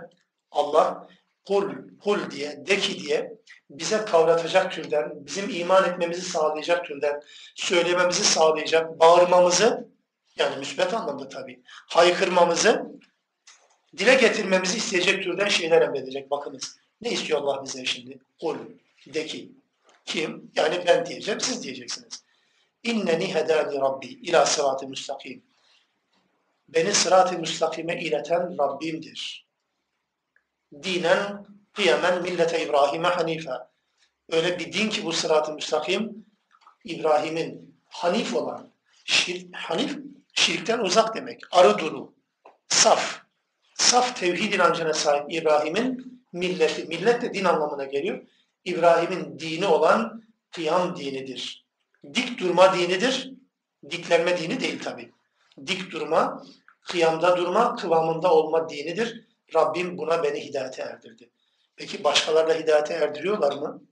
[0.51, 1.07] Allah
[1.47, 1.71] kul,
[2.03, 3.33] kul diye, deki diye
[3.69, 7.21] bize kavratacak türden, bizim iman etmemizi sağlayacak türden,
[7.55, 9.87] söylememizi sağlayacak, bağırmamızı,
[10.35, 12.85] yani müsbet anlamda tabii, haykırmamızı,
[13.97, 16.31] dile getirmemizi isteyecek türden şeyler emredecek.
[16.31, 18.19] Bakınız, ne istiyor Allah bize şimdi?
[18.41, 18.57] Kul,
[19.07, 19.51] de ki,
[20.05, 20.51] kim?
[20.55, 22.20] Yani ben diyeceğim, siz diyeceksiniz.
[22.83, 25.43] İnneni hedani Rabbi ila sıratı müstakim.
[26.67, 29.47] Beni sırat-ı müstakime ileten Rabbimdir.
[30.83, 33.51] Dinen kıyamen millete İbrahim'e hanife.
[34.29, 36.25] Öyle bir din ki bu sırat-ı müstakim
[36.83, 38.73] İbrahim'in hanif olan,
[39.05, 39.97] şir, hanif
[40.33, 41.41] şirkten uzak demek.
[41.51, 42.15] Arı duru,
[42.67, 43.21] saf.
[43.75, 48.27] Saf tevhid inancına sahip İbrahim'in milleti, millet de din anlamına geliyor.
[48.65, 51.60] İbrahim'in dini olan kıyam dinidir.
[52.13, 53.33] Dik durma dinidir.
[53.89, 55.11] Diklenme dini değil tabi.
[55.67, 56.43] Dik durma,
[56.81, 59.27] kıyamda durma, kıvamında olma dinidir.
[59.55, 61.31] Rabbim buna beni hidayete erdirdi.
[61.75, 63.83] Peki başkaları da hidayete erdiriyorlar mı?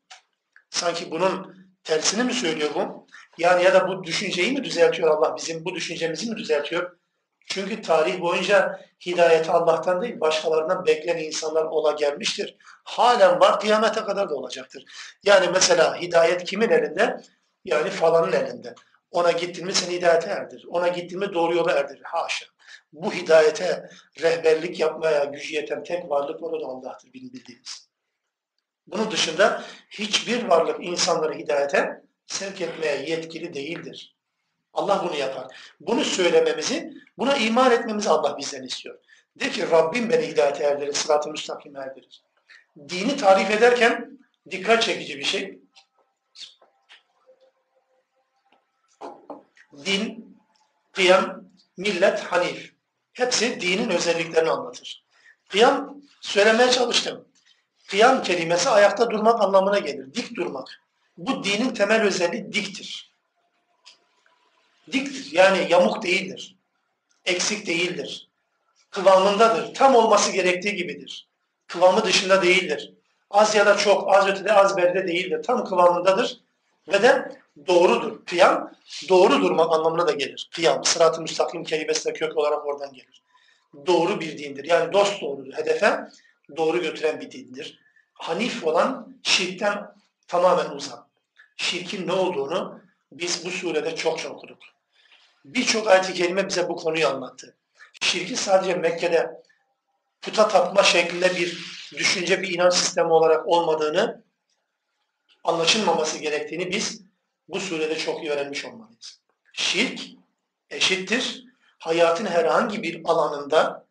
[0.69, 3.07] Sanki bunun tersini mi söylüyor bu?
[3.37, 6.99] Yani ya da bu düşünceyi mi düzeltiyor Allah bizim bu düşüncemizi mi düzeltiyor?
[7.45, 12.55] Çünkü tarih boyunca hidayeti Allah'tan değil başkalarından beklenen insanlar ola gelmiştir.
[12.83, 14.83] Halen var kıyamete kadar da olacaktır.
[15.23, 17.17] Yani mesela hidayet kimin elinde?
[17.65, 18.75] Yani falanın elinde.
[19.11, 20.65] Ona gittin mi seni hidayete erdirir.
[20.69, 22.01] Ona gittin mi doğru yola erdirir.
[22.03, 22.45] Haşa.
[22.93, 23.89] Bu hidayete
[24.21, 27.89] rehberlik yapmaya gücü yeten tek varlık o da Allah'tır bildiğimiz.
[28.87, 34.15] Bunun dışında hiçbir varlık insanları hidayete sevk etmeye yetkili değildir.
[34.73, 35.47] Allah bunu yapar.
[35.79, 38.99] Bunu söylememizi, buna iman etmemizi Allah bizden istiyor.
[39.39, 42.23] De ki Rabbim beni hidayete erdirir, sırat-ı müstakim erdirir.
[42.89, 44.19] Dini tarif ederken
[44.51, 45.59] dikkat çekici bir şey.
[49.85, 50.37] Din,
[50.91, 51.43] kıyam,
[51.77, 52.73] millet, hanif.
[53.13, 55.03] Hepsi dinin özelliklerini anlatır.
[55.49, 57.25] Kıyam söylemeye çalıştım.
[57.87, 60.13] Kıyam kelimesi ayakta durmak anlamına gelir.
[60.13, 60.81] Dik durmak.
[61.17, 63.13] Bu dinin temel özelliği diktir.
[64.91, 65.31] Diktir.
[65.31, 66.55] Yani yamuk değildir.
[67.25, 68.29] Eksik değildir.
[68.91, 69.73] Kıvamındadır.
[69.73, 71.27] Tam olması gerektiği gibidir.
[71.67, 72.93] Kıvamı dışında değildir.
[73.29, 75.43] Az ya da çok, az ötede az beride değildir.
[75.43, 76.39] Tam kıvamındadır
[76.93, 78.25] ve de doğrudur.
[78.25, 78.71] Kıyam
[79.09, 80.49] doğru durmak anlamına da gelir.
[80.55, 83.23] Kıyam, sırat-ı müstakim kelimesi de kök olarak oradan gelir.
[83.87, 84.65] Doğru bir dindir.
[84.65, 85.53] Yani dost doğrudur.
[85.53, 85.99] Hedefe
[86.57, 87.79] doğru götüren bir dindir.
[88.13, 89.95] Hanif olan şirkten
[90.27, 90.99] tamamen uzak.
[91.57, 92.79] Şirkin ne olduğunu
[93.11, 94.57] biz bu surede çok çok okuduk.
[95.45, 97.55] Birçok ayet-i kerime bize bu konuyu anlattı.
[98.01, 99.41] Şirki sadece Mekke'de
[100.21, 101.57] puta tapma şeklinde bir
[101.97, 104.23] düşünce, bir inanç sistemi olarak olmadığını,
[105.43, 107.01] anlaşılmaması gerektiğini biz
[107.47, 109.19] bu surede çok iyi öğrenmiş olmalıyız.
[109.53, 110.01] Şirk
[110.69, 111.45] eşittir
[111.79, 113.85] hayatın herhangi bir alanında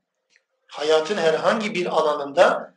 [0.66, 2.74] hayatın herhangi bir alanında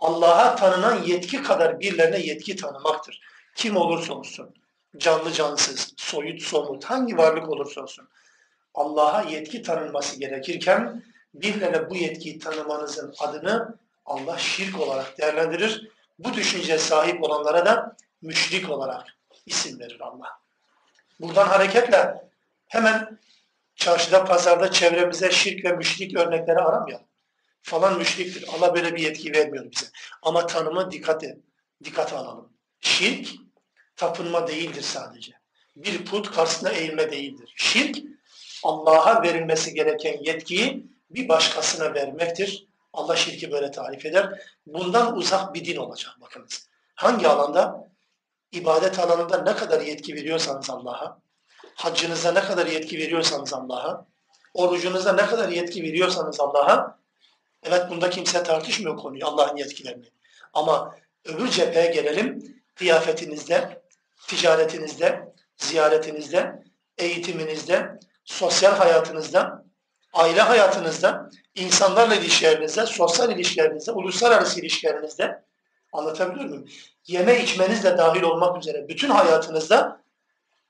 [0.00, 3.20] Allah'a tanınan yetki kadar birilerine yetki tanımaktır.
[3.54, 4.54] Kim olursa olsun,
[4.96, 8.08] canlı cansız, soyut somut, hangi varlık olursa olsun
[8.74, 11.02] Allah'a yetki tanınması gerekirken
[11.34, 15.88] birilerine bu yetkiyi tanımanızın adını Allah şirk olarak değerlendirir.
[16.18, 19.06] Bu düşünceye sahip olanlara da müşrik olarak
[19.46, 20.28] isim verir Allah.
[21.20, 22.14] Buradan hareketle
[22.68, 23.18] hemen
[23.76, 27.06] çarşıda, pazarda çevremize şirk ve müşrik örnekleri aramayalım.
[27.62, 28.48] Falan müşriktir.
[28.54, 29.86] Allah böyle bir yetki vermiyor bize.
[30.22, 31.38] Ama tanımı dikkate,
[31.84, 32.52] dikkate alalım.
[32.80, 33.28] Şirk
[33.96, 35.32] tapınma değildir sadece.
[35.76, 37.54] Bir put karşısına eğilme değildir.
[37.56, 37.98] Şirk
[38.62, 42.66] Allah'a verilmesi gereken yetkiyi bir başkasına vermektir.
[42.92, 44.40] Allah şirki böyle tarif eder.
[44.66, 46.68] Bundan uzak bir din olacak bakınız.
[46.94, 47.91] Hangi alanda?
[48.52, 51.18] İbadet alanında ne kadar yetki veriyorsanız Allah'a,
[51.74, 54.06] haccınıza ne kadar yetki veriyorsanız Allah'a,
[54.54, 56.98] orucunuza ne kadar yetki veriyorsanız Allah'a,
[57.62, 60.06] evet bunda kimse tartışmıyor konuyu, Allah'ın yetkilerini.
[60.52, 63.82] Ama öbür cepheye gelelim, kıyafetinizde,
[64.28, 66.62] ticaretinizde, ziyaretinizde,
[66.98, 69.64] eğitiminizde, sosyal hayatınızda,
[70.12, 75.42] aile hayatınızda, insanlarla ilişkilerinizde, sosyal ilişkilerinizde, uluslararası ilişkilerinizde
[75.93, 76.67] anlatabiliyor muyum?
[77.07, 80.01] yeme içmenizle dahil olmak üzere bütün hayatınızda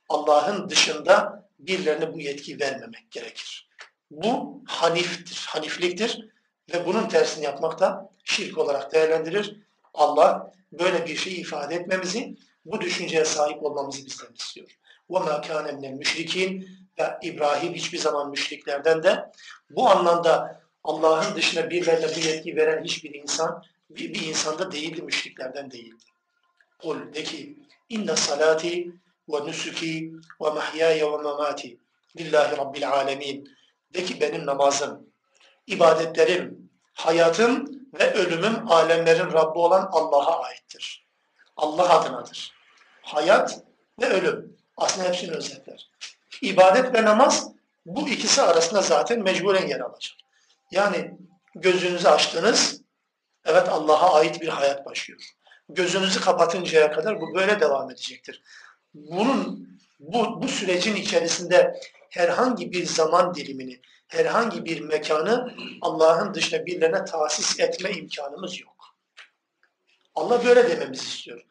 [0.10, 3.70] Allah'ın dışında birilerine bu yetki vermemek gerekir.
[4.12, 6.30] Bu haniftir, hanifliktir
[6.74, 9.62] ve bunun tersini yapmak da şirk olarak değerlendirir.
[9.94, 14.78] Allah böyle bir şey ifade etmemizi, bu düşünceye sahip olmamızı bizden istiyor.
[15.10, 16.68] وَمَا كَانَ مِنَ الْمُشْرِك۪ينَ
[17.00, 19.32] Ve İbrahim hiçbir zaman müşriklerden de
[19.70, 23.64] bu anlamda Allah'ın dışına birilerine bu yetki veren hiçbir insan,
[23.97, 26.05] bir, bir insanda değildi, müşriklerden değildi.
[26.79, 28.93] Kul de ki inne salati
[29.29, 31.79] ve nusuki ve mahyaya ve mamati
[32.19, 33.49] lillahi rabbil alemin.
[33.95, 35.07] De ki benim namazım,
[35.67, 41.07] ibadetlerim, hayatım ve ölümüm alemlerin Rabbi olan Allah'a aittir.
[41.57, 42.53] Allah adınadır.
[43.03, 43.61] Hayat
[44.01, 44.57] ve ölüm.
[44.77, 45.91] Aslında hepsini özetler.
[46.43, 47.49] İbadet ve namaz
[47.87, 50.17] bu ikisi arasında zaten mecburen yer alacak.
[50.71, 51.15] Yani
[51.55, 52.82] gözünüzü açtınız,
[53.45, 55.21] evet Allah'a ait bir hayat başlıyor.
[55.69, 58.43] Gözünüzü kapatıncaya kadar bu böyle devam edecektir.
[58.95, 59.69] Bunun
[60.01, 67.61] bu, bu sürecin içerisinde herhangi bir zaman dilimini, herhangi bir mekanı Allah'ın dışında birilerine tahsis
[67.61, 68.97] etme imkanımız yok.
[70.15, 71.45] Allah böyle dememizi istiyor.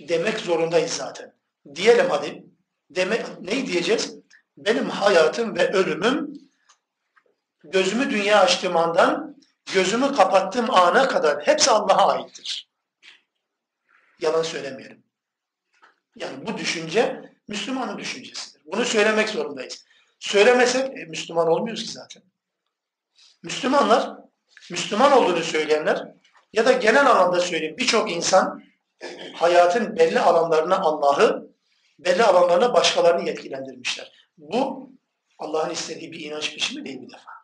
[0.00, 1.34] Demek zorundayız zaten.
[1.74, 2.44] Diyelim hadi.
[2.90, 4.16] Demek, ne diyeceğiz?
[4.56, 6.32] Benim hayatım ve ölümüm
[7.64, 9.25] gözümü dünya açtığım andan
[9.74, 12.68] gözümü kapattığım ana kadar hepsi Allah'a aittir.
[14.20, 15.02] Yalan söylemeyelim.
[16.16, 18.62] Yani bu düşünce Müslümanın düşüncesidir.
[18.64, 19.84] Bunu söylemek zorundayız.
[20.18, 22.22] Söylemesek e, Müslüman olmuyoruz ki zaten.
[23.42, 24.16] Müslümanlar,
[24.70, 26.14] Müslüman olduğunu söyleyenler
[26.52, 28.62] ya da genel anlamda söyleyeyim birçok insan
[29.34, 31.50] hayatın belli alanlarına Allah'ı,
[31.98, 34.12] belli alanlarına başkalarını yetkilendirmişler.
[34.38, 34.90] Bu
[35.38, 37.35] Allah'ın istediği bir inanç biçimi değil bir defa.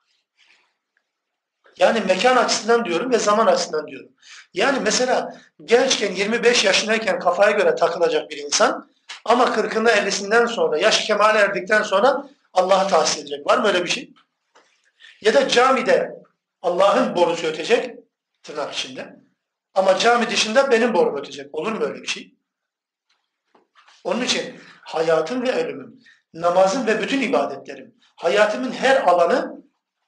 [1.78, 4.08] Yani mekan açısından diyorum ve zaman açısından diyorum.
[4.54, 8.88] Yani mesela gençken 25 yaşındayken kafaya göre takılacak bir insan
[9.24, 13.46] ama 40'ında 50'sinden sonra yaş kemale erdikten sonra Allah'a tahsis edecek.
[13.46, 14.12] Var mı öyle bir şey?
[15.20, 16.14] Ya da camide
[16.62, 17.96] Allah'ın borusu ötecek
[18.42, 19.16] tırnak içinde.
[19.74, 21.54] Ama cami dışında benim borum ötecek.
[21.54, 22.34] Olur mu öyle bir şey?
[24.04, 26.00] Onun için hayatım ve ölümüm,
[26.34, 29.51] namazım ve bütün ibadetlerim, hayatımın her alanı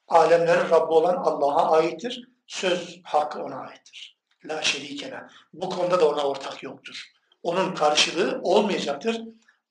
[0.07, 2.29] alemlerin Rabbi olan Allah'a aittir.
[2.47, 4.17] Söz hakkı ona aittir.
[4.45, 5.23] La şerikene.
[5.53, 7.03] Bu konuda da ona ortak yoktur.
[7.43, 9.21] Onun karşılığı olmayacaktır.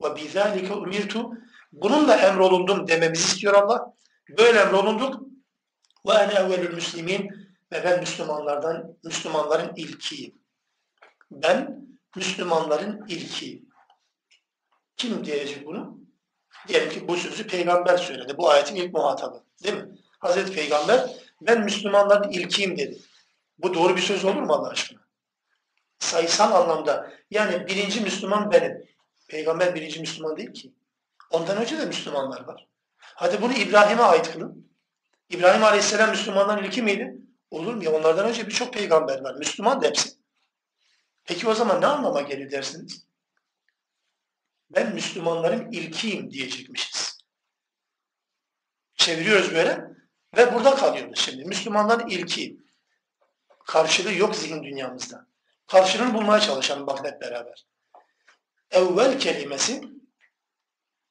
[0.03, 1.31] Ve bizalike umirtu.
[1.73, 3.95] Bununla emrolundum dememizi istiyor Allah.
[4.39, 5.23] Böyle emrolunduk.
[6.07, 7.31] Ve ene evvelül müslimin.
[7.73, 10.35] Ve ben Müslümanlardan, Müslümanların ilkiyim.
[11.31, 13.69] Ben Müslümanların ilkiyim.
[14.97, 15.99] Kim diyecek bunu?
[16.69, 18.39] Diyelim ki bu sözü peygamber söyledi.
[18.39, 19.45] Bu ayetin ilk muhatabı.
[19.65, 19.99] Değil mi?
[20.25, 21.11] Hazreti Peygamber
[21.41, 22.99] ben Müslümanların ilkiyim dedi.
[23.59, 25.01] Bu doğru bir söz olur mu Allah aşkına?
[25.99, 28.89] Sayısal anlamda yani birinci Müslüman benim.
[29.29, 30.73] Peygamber birinci Müslüman değil ki.
[31.31, 32.67] Ondan önce de Müslümanlar var.
[32.99, 34.71] Hadi bunu İbrahim'e ait kılın.
[35.31, 37.15] İbrahim Aleyhisselam Müslümanların ilki miydi?
[37.51, 37.93] Olur mu ya?
[37.93, 39.35] Onlardan önce birçok peygamber var.
[39.35, 40.11] Müslüman da hepsi.
[41.25, 43.07] Peki o zaman ne anlama gelir dersiniz?
[44.71, 47.19] Ben Müslümanların ilkiyim diyecekmişiz.
[48.97, 49.95] Çeviriyoruz böyle.
[50.37, 51.45] Ve burada kalıyoruz şimdi.
[51.45, 52.65] Müslümanların ilki.
[53.67, 55.27] Karşılığı yok zihin dünyamızda.
[55.67, 57.67] Karşılığını bulmaya çalışalım bakın hep beraber.
[58.71, 59.81] Evvel kelimesi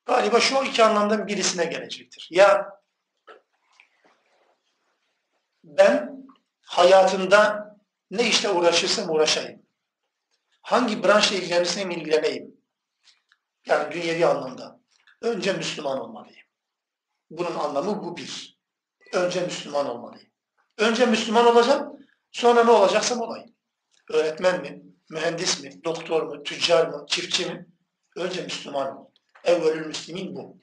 [0.05, 2.27] galiba şu iki anlamdan birisine gelecektir.
[2.31, 2.79] Ya
[5.63, 6.25] ben
[6.61, 7.73] hayatımda
[8.11, 9.61] ne işte uğraşırsam uğraşayım.
[10.61, 12.57] Hangi branşla ilgilenirsem ilgileneyim.
[13.65, 14.79] Yani dünyevi anlamda.
[15.21, 16.47] Önce Müslüman olmalıyım.
[17.29, 18.57] Bunun anlamı bu bir.
[19.13, 20.29] Önce Müslüman olmalıyım.
[20.77, 21.97] Önce Müslüman olacağım,
[22.31, 23.55] sonra ne olacaksam olayım.
[24.11, 27.67] Öğretmen mi, mühendis mi, doktor mu, tüccar mı, çiftçi mi?
[28.15, 29.05] Önce Müslüman ol.
[29.43, 30.57] Evvelül Müslümin bu.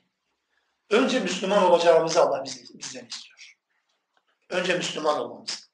[0.90, 3.56] Önce Müslüman olacağımızı Allah bizden istiyor.
[4.50, 5.70] Önce Müslüman olmamız.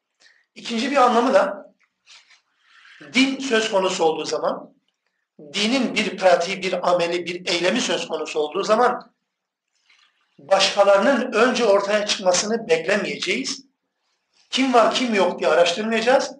[0.54, 1.74] İkinci bir anlamı da
[3.12, 4.74] din söz konusu olduğu zaman,
[5.52, 9.15] dinin bir pratiği, bir ameli, bir eylemi söz konusu olduğu zaman
[10.38, 13.66] başkalarının önce ortaya çıkmasını beklemeyeceğiz.
[14.50, 16.32] Kim var kim yok diye araştırmayacağız.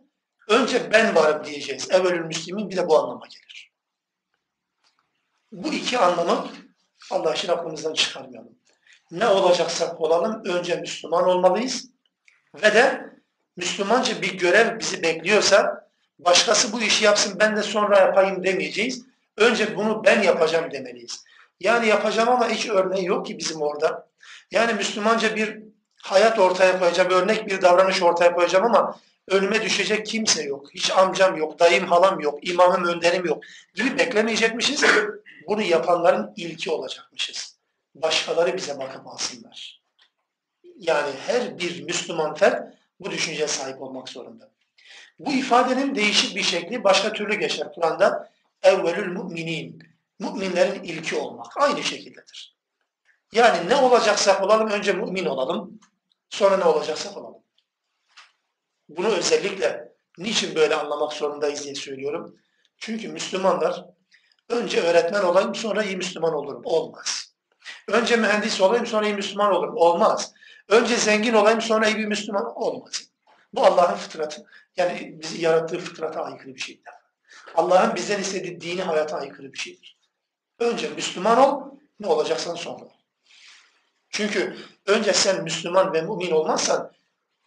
[0.49, 1.91] Önce ben varım diyeceğiz.
[1.91, 3.73] Evvelül Müslümin bir de bu anlama gelir.
[5.53, 6.49] Bu iki anlamı
[7.11, 8.59] Allah için aklımızdan çıkarmayalım.
[9.11, 11.91] Ne olacaksak olalım önce Müslüman olmalıyız.
[12.55, 13.11] Ve de
[13.57, 19.07] Müslümanca bir görev bizi bekliyorsa başkası bu işi yapsın ben de sonra yapayım demeyeceğiz.
[19.37, 21.25] Önce bunu ben yapacağım demeliyiz.
[21.61, 24.09] Yani yapacağım ama hiç örneği yok ki bizim orada.
[24.51, 25.59] Yani Müslümanca bir
[26.03, 30.75] hayat ortaya koyacağım, örnek bir davranış ortaya koyacağım ama önüme düşecek kimse yok.
[30.75, 33.43] Hiç amcam yok, dayım, halam yok, imamım, önderim yok
[33.75, 34.85] gibi beklemeyecekmişiz.
[35.49, 37.57] Bunu yapanların ilki olacakmışız.
[37.95, 39.83] Başkaları bize bakıp alsınlar.
[40.79, 44.51] Yani her bir Müslüman fert bu düşünceye sahip olmak zorunda.
[45.19, 48.31] Bu ifadenin değişik bir şekli başka türlü geçer Kur'an'da.
[48.63, 49.86] Evvelül müminin
[50.19, 51.57] müminlerin ilki olmak.
[51.57, 52.57] Aynı şekildedir.
[53.33, 55.81] Yani ne olacaksak olalım önce mümin olalım.
[56.31, 57.43] Sonra ne olacaksak olalım.
[58.89, 62.37] Bunu özellikle niçin böyle anlamak zorundayız diye söylüyorum.
[62.79, 63.85] Çünkü Müslümanlar
[64.49, 66.63] önce öğretmen olayım sonra iyi Müslüman olurum.
[66.65, 67.35] Olmaz.
[67.89, 69.77] Önce mühendis olayım sonra iyi Müslüman olurum.
[69.77, 70.33] Olmaz.
[70.69, 73.03] Önce zengin olayım sonra iyi bir Müslüman olmaz.
[73.53, 74.47] Bu Allah'ın fıtratı.
[74.77, 76.85] Yani bizi yarattığı fıtrata aykırı bir şeydir.
[77.55, 79.96] Allah'ın bizden istediği dini hayata aykırı bir şeydir.
[80.59, 81.63] Önce Müslüman ol,
[82.01, 82.85] ne olacaksan sonra.
[84.11, 86.93] Çünkü önce sen Müslüman ve mümin olmazsan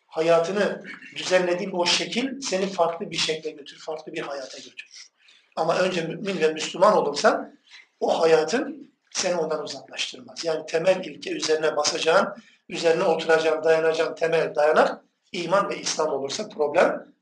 [0.08, 0.84] hayatını
[1.16, 5.10] düzenlediğin o şekil seni farklı bir şekle götürür, farklı bir hayata götürür.
[5.56, 7.60] Ama önce mümin ve Müslüman olursan
[8.00, 10.46] o hayatın seni ondan uzaklaştırmaz.
[10.46, 12.36] Yani temel ilke üzerine basacağın,
[12.70, 17.14] üzerine oturacağın, dayanacağın temel dayanak iman ve İslam olursa problem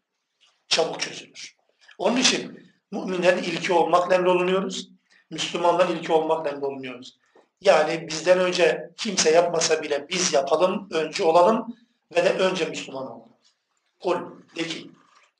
[0.68, 1.56] çabuk çözülür.
[1.98, 4.97] Onun için müminlerin ilki olmakla emrolunuyoruz.
[5.31, 7.19] Müslümanların ilki olmakla emrolunuyoruz.
[7.61, 11.77] Yani bizden önce kimse yapmasa bile biz yapalım, önce olalım
[12.17, 13.33] ve de önce Müslüman olalım.
[14.01, 14.17] Kul
[14.57, 14.91] de ki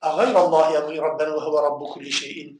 [0.01, 0.33] اَغَيْرَ
[0.77, 2.57] يَبْغِي رَبَّنْ وَهُوَ رَبُّ كُلِّ شَيْءٍ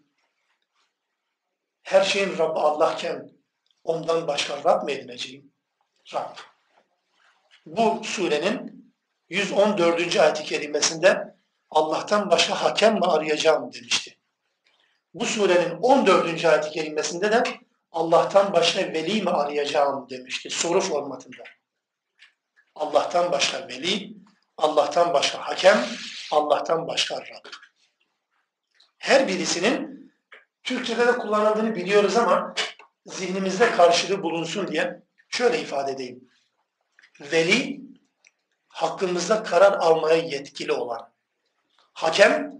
[1.84, 3.32] Her şeyin Rabbi Allah'ken
[3.84, 5.54] ondan başka Rab mı edineceğim?
[6.14, 6.38] Rab.
[7.66, 8.84] Bu surenin
[9.30, 10.18] 114.
[10.18, 11.36] ayet-i kerimesinde
[11.70, 14.17] Allah'tan başka hakem mi arayacağım demişti.
[15.21, 16.45] Bu surenin 14.
[16.45, 17.43] ayet-i kerimesinde de
[17.93, 21.43] Allah'tan başka veli mi arayacağım demişti soru formatında.
[22.75, 24.13] Allah'tan başka veli,
[24.57, 25.87] Allah'tan başka hakem,
[26.33, 27.51] Allah'tan başka Rab.
[28.99, 30.13] Her birisinin
[30.63, 32.55] Türkçe'de de kullanıldığını biliyoruz ama
[33.07, 36.31] zihnimizde karşılığı bulunsun diye şöyle ifade edeyim.
[37.21, 37.81] Veli,
[38.69, 41.11] hakkımızda karar almaya yetkili olan.
[41.93, 42.59] Hakem,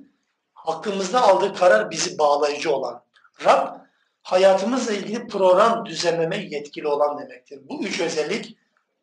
[0.69, 3.03] hakkımızda aldığı karar bizi bağlayıcı olan.
[3.45, 3.77] Rab,
[4.23, 7.61] hayatımızla ilgili program düzenlemeye yetkili olan demektir.
[7.69, 8.59] Bu üç özellik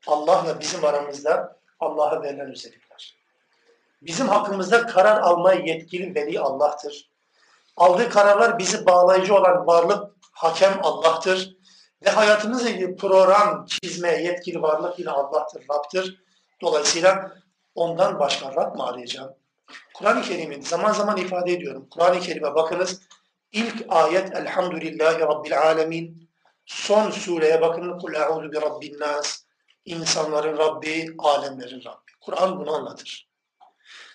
[0.07, 3.15] Allah'la bizim aramızda Allah'a verilen özellikler.
[4.01, 7.09] Bizim hakkımızda karar almaya yetkili veli Allah'tır.
[7.77, 11.55] Aldığı kararlar bizi bağlayıcı olan varlık hakem Allah'tır.
[12.05, 16.23] Ve hayatımızla ilgili program çizmeye yetkili varlık yine Allah'tır, Rab'tır.
[16.61, 17.31] Dolayısıyla
[17.75, 19.35] ondan başka Rab mı arayacağım?
[19.93, 21.87] Kur'an-ı Kerim'in zaman zaman ifade ediyorum.
[21.91, 23.01] Kur'an-ı Kerim'e bakınız.
[23.51, 26.29] İlk ayet Elhamdülillahi Rabbil Alemin.
[26.65, 27.99] Son sureye bakın.
[27.99, 29.45] Kul e'udu bi Rabbin nas.
[29.85, 32.11] İnsanların Rabbi, alemlerin Rabbi.
[32.21, 33.29] Kur'an bunu anlatır.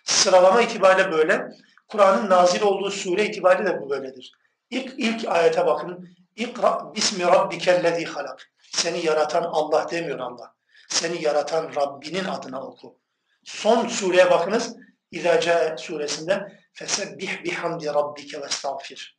[0.04, 1.48] Sıralama itibariyle böyle.
[1.88, 4.32] Kur'an'ın nazil olduğu sure itibariyle de bu böyledir.
[4.70, 6.08] İlk, ilk ayete bakın.
[6.36, 8.50] İkra bismi rabbikellezi halak.
[8.72, 10.54] Seni yaratan Allah demiyor Allah.
[10.88, 12.98] Seni yaratan Rabbinin adına oku.
[13.44, 14.76] Son sureye bakınız.
[15.10, 19.18] İzaca suresinde fesebbih bihamdi rabbike ve estağfir.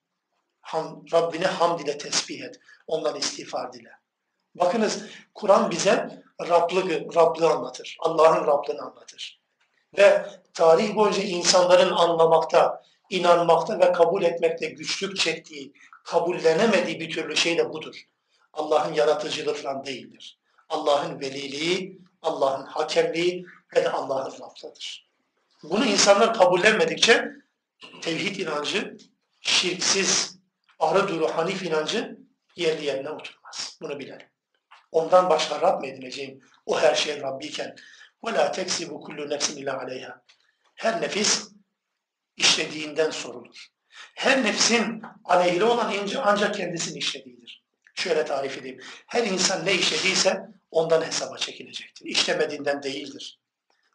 [0.62, 2.60] Ham, Rabbine hamd ile tesbih et.
[2.88, 3.92] Ondan istiğfar dile.
[4.56, 7.98] Bakınız Kur'an bize Rablığı, Rablığı anlatır.
[8.00, 9.42] Allah'ın Rablığını anlatır.
[9.98, 15.74] Ve tarih boyunca insanların anlamakta, inanmakta ve kabul etmekte güçlük çektiği,
[16.04, 17.96] kabullenemediği bir türlü şey de budur.
[18.54, 20.40] Allah'ın yaratıcılığı falan değildir.
[20.70, 25.11] Allah'ın veliliği, Allah'ın hakemliği ve de Allah'ın Rablığıdır.
[25.63, 27.29] Bunu insanlar kabullenmedikçe
[28.03, 28.97] tevhid inancı,
[29.41, 30.39] şirksiz,
[30.79, 32.19] arı duru hanif inancı
[32.57, 33.79] yerli yerine oturmaz.
[33.81, 34.27] Bunu bilelim.
[34.93, 36.41] Ondan başka Rab mı edineceğim?
[36.67, 37.77] O her şeyin Rabbiyken.
[38.23, 40.15] وَلَا تَكْسِبُ كُلُّ نَفْسٍ اِلَّا عَلَيْهَا
[40.75, 41.49] Her nefis
[42.37, 43.67] işlediğinden sorulur.
[44.15, 45.95] Her nefsin aleyhine olan
[46.25, 47.65] ancak kendisini işlediğidir.
[47.95, 48.81] Şöyle tarif edeyim.
[49.07, 50.41] Her insan ne işlediyse
[50.71, 52.07] ondan hesaba çekilecektir.
[52.07, 53.40] İşlemediğinden değildir.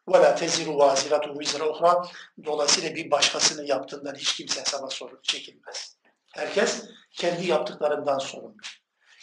[0.09, 2.07] وَلَا تَزِرُ وَازِرَةُ وِزْرَ اُخْرَى
[2.45, 5.97] Dolayısıyla bir başkasının yaptığından hiç kimse hesaba sorun çekilmez.
[6.35, 8.57] Herkes kendi yaptıklarından sorumlu.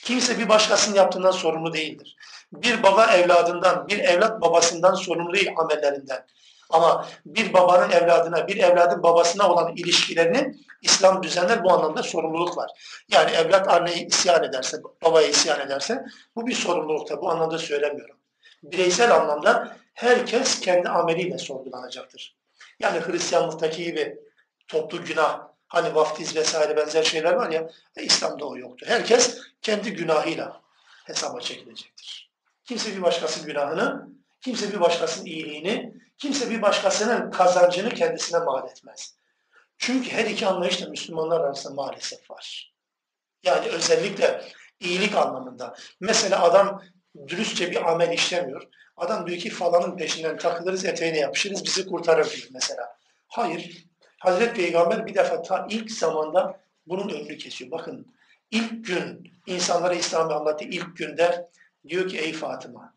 [0.04, 2.16] Kimse bir başkasının yaptığından sorumlu değildir.
[2.54, 6.26] Bir baba evladından, bir evlat babasından sorumlu değil amellerinden.
[6.70, 12.72] Ama bir babanın evladına, bir evladın babasına olan ilişkilerini İslam düzenler bu anlamda sorumluluk var.
[13.12, 16.06] Yani evlat anneye isyan ederse, babaya isyan ederse
[16.36, 17.22] bu bir sorumlulukta.
[17.22, 18.16] Bu anlamda söylemiyorum.
[18.64, 22.36] Bireysel anlamda herkes kendi ameliyle sorgulanacaktır.
[22.80, 24.20] Yani Hristiyanlıktaki gibi
[24.68, 28.86] toplu günah, hani vaftiz vesaire benzer şeyler var ya, e, İslam'da o yoktu.
[28.90, 30.62] Herkes kendi günahıyla
[31.06, 32.32] hesaba çekilecektir.
[32.66, 34.08] Kimse bir başkasının günahını,
[34.42, 39.16] kimse bir başkasının iyiliğini, kimse bir başkasının kazancını kendisine mal etmez.
[39.78, 42.74] Çünkü her iki anlayış da Müslümanlar arasında maalesef var.
[43.44, 44.42] Yani özellikle
[44.80, 45.76] iyilik anlamında.
[46.00, 46.84] Mesela adam
[47.28, 48.68] dürüstçe bir amel işlemiyor.
[48.98, 52.98] Adam diyor ki falanın peşinden takılırız, eteğine yapışırız, bizi kurtarır diyor mesela.
[53.28, 53.86] Hayır.
[54.20, 57.72] Hazreti Peygamber bir defa ta ilk zamanda bunun önünü kesiyor.
[57.72, 58.16] Bakın
[58.52, 61.50] ilk gün insanlara İslam'ı anlattığı ilk günde
[61.88, 62.94] diyor ki ey Fatıma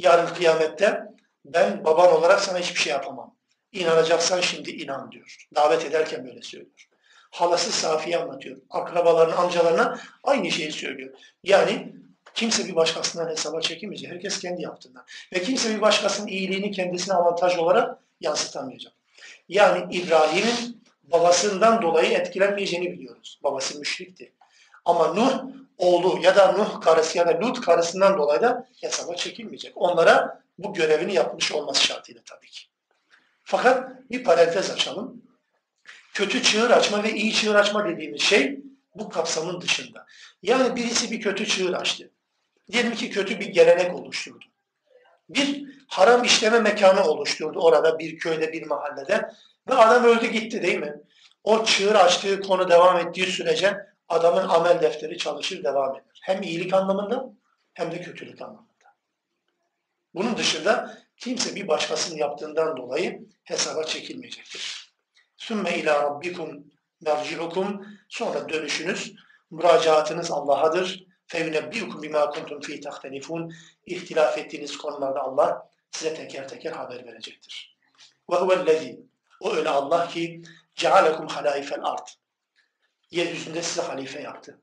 [0.00, 1.02] yarın kıyamette
[1.44, 3.36] ben baban olarak sana hiçbir şey yapamam.
[3.72, 5.36] İnanacaksan şimdi inan diyor.
[5.54, 6.88] Davet ederken böyle söylüyor.
[7.30, 8.60] Halası Safiye anlatıyor.
[8.70, 11.18] Akrabalarına, amcalarına aynı şeyi söylüyor.
[11.44, 11.92] Yani
[12.34, 14.10] Kimse bir başkasından hesaba çekemeyecek.
[14.10, 15.04] Herkes kendi yaptığından.
[15.32, 18.92] Ve kimse bir başkasının iyiliğini kendisine avantaj olarak yansıtamayacak.
[19.48, 23.40] Yani İbrahim'in babasından dolayı etkilenmeyeceğini biliyoruz.
[23.42, 24.32] Babası müşrikti.
[24.84, 25.42] Ama Nuh
[25.78, 29.72] oğlu ya da Nuh karısı ya da Lut karısından dolayı da hesaba çekilmeyecek.
[29.76, 32.66] Onlara bu görevini yapmış olması şartıyla tabii ki.
[33.44, 35.22] Fakat bir parantez açalım.
[36.14, 38.60] Kötü çığır açma ve iyi çığır açma dediğimiz şey
[38.94, 40.06] bu kapsamın dışında.
[40.42, 42.10] Yani birisi bir kötü çığır açtı.
[42.70, 44.44] Diyelim ki kötü bir gelenek oluşturdu.
[45.28, 49.30] Bir haram işleme mekanı oluşturdu orada bir köyde bir mahallede
[49.68, 50.94] ve adam öldü gitti değil mi?
[51.44, 56.20] O çığır açtığı konu devam ettiği sürece adamın amel defteri çalışır devam eder.
[56.22, 57.32] Hem iyilik anlamında
[57.74, 58.70] hem de kötülük anlamında.
[60.14, 64.92] Bunun dışında kimse bir başkasının yaptığından dolayı hesaba çekilmeyecektir.
[65.36, 66.64] Sümme ila rabbikum
[67.00, 69.14] merci'ukum sonra dönüşünüz,
[69.50, 71.09] müracaatınız Allah'adır.
[71.30, 73.54] Feyunebbiukum bima kuntum fi tahtelifun.
[73.86, 77.76] İhtilaf ettiğiniz konularda Allah size teker teker haber verecektir.
[78.30, 79.00] Ve huvellezî
[79.40, 80.42] o öyle Allah ki
[80.74, 82.16] cealekum halaifel art.
[83.10, 84.60] Yeryüzünde size halife yaptı.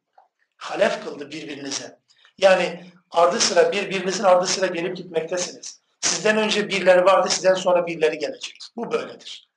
[0.58, 2.00] Halef kıldı birbirinize.
[2.38, 5.82] Yani ardı sıra birbirinizin ardı sıra gelip gitmektesiniz.
[6.02, 8.60] Sizden önce birileri vardı, sizden sonra birileri gelecek.
[8.76, 9.50] Bu böyledir.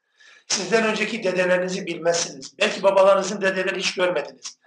[0.48, 2.58] Sizden önceki dedelerinizi bilmezsiniz.
[2.58, 4.59] Belki babalarınızın dedeleri hiç görmediniz.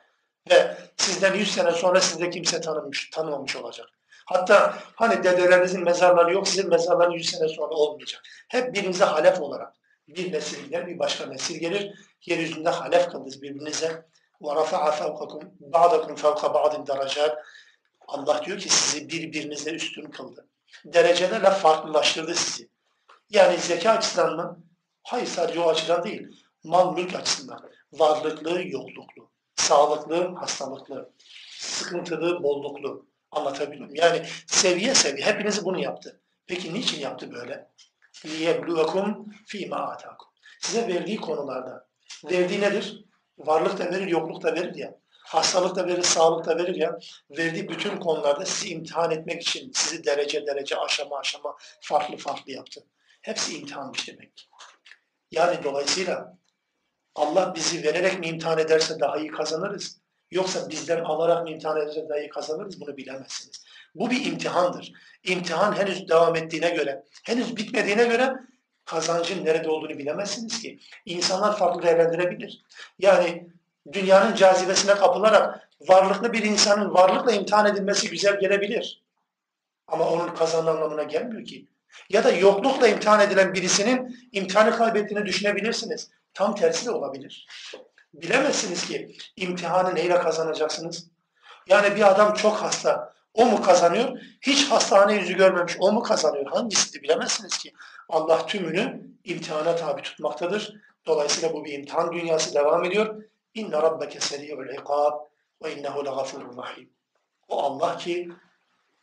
[0.50, 3.88] Ve sizden 100 sene sonra sizde kimse tanınmış, tanımamış olacak.
[4.26, 8.22] Hatta hani dedelerinizin mezarları yok, sizin mezarlarınız 100 sene sonra olmayacak.
[8.48, 9.74] Hep birinize halef olarak
[10.08, 11.94] bir nesil gider, bir başka nesil gelir.
[12.26, 14.08] Yeryüzünde halef kıldınız birbirinize.
[14.40, 17.36] وَرَفَعَ فَوْقَكُمْ بَعْدَكُمْ فَوْقَ بَعْدٍ دَرَجَاتٍ
[18.08, 20.48] Allah diyor ki sizi birbirinize üstün kıldı.
[20.84, 22.68] Derecelerle farklılaştırdı sizi.
[23.30, 24.62] Yani zeka açısından mı?
[25.02, 26.44] Hayır sadece o açıdan değil.
[26.64, 27.70] Mal mülk açısından.
[27.92, 29.30] Varlıklı, yokluklu.
[29.62, 31.10] Sağlıklı, hastalıklı.
[31.58, 33.06] Sıkıntılı, bolluklu.
[33.30, 33.94] Anlatabiliyor muyum?
[33.94, 35.26] Yani seviye seviye.
[35.26, 36.20] Hepinizi bunu yaptı.
[36.46, 37.68] Peki niçin yaptı böyle?
[38.24, 40.28] لِيَبْلُوَكُمْ ف۪ي مَا آتَاكُمْ
[40.60, 41.88] Size verdiği konularda.
[42.30, 43.04] Verdiği nedir?
[43.38, 44.98] Varlık da verir, yokluk da verir ya.
[45.10, 46.98] Hastalık da verir, sağlık da verir ya.
[47.30, 52.84] Verdiği bütün konularda sizi imtihan etmek için sizi derece derece, aşama aşama farklı farklı yaptı.
[53.22, 54.48] Hepsi imtihanmış demek.
[55.30, 56.38] Yani dolayısıyla
[57.15, 59.97] Allah bizi vererek mi imtihan ederse daha iyi kazanırız?
[60.31, 62.81] Yoksa bizden alarak mı imtihan ederse daha iyi kazanırız?
[62.81, 63.65] Bunu bilemezsiniz.
[63.95, 64.93] Bu bir imtihandır.
[65.23, 68.33] İmtihan henüz devam ettiğine göre, henüz bitmediğine göre
[68.85, 70.79] kazancın nerede olduğunu bilemezsiniz ki.
[71.05, 72.63] İnsanlar farklı değerlendirebilir.
[72.99, 73.49] Yani
[73.93, 79.03] dünyanın cazibesine kapılarak varlıklı bir insanın varlıkla imtihan edilmesi güzel gelebilir.
[79.87, 81.67] Ama onun kazandığı anlamına gelmiyor ki.
[82.09, 86.09] Ya da yoklukla imtihan edilen birisinin imtihanı kaybettiğini düşünebilirsiniz.
[86.33, 87.47] Tam tersi de olabilir.
[88.13, 91.07] Bilemezsiniz ki imtihanı neyle kazanacaksınız?
[91.67, 93.13] Yani bir adam çok hasta.
[93.33, 94.19] O mu kazanıyor?
[94.41, 95.75] Hiç hastane yüzü görmemiş.
[95.79, 96.45] O mu kazanıyor?
[96.45, 97.73] Hangisi bilemezsiniz ki.
[98.09, 100.75] Allah tümünü imtihana tabi tutmaktadır.
[101.05, 103.23] Dolayısıyla bu bir imtihan dünyası devam ediyor.
[103.53, 105.13] İnne rabbeke seri'ul ikab
[105.63, 106.89] ve innehu legafurur rahim.
[107.47, 108.29] O Allah ki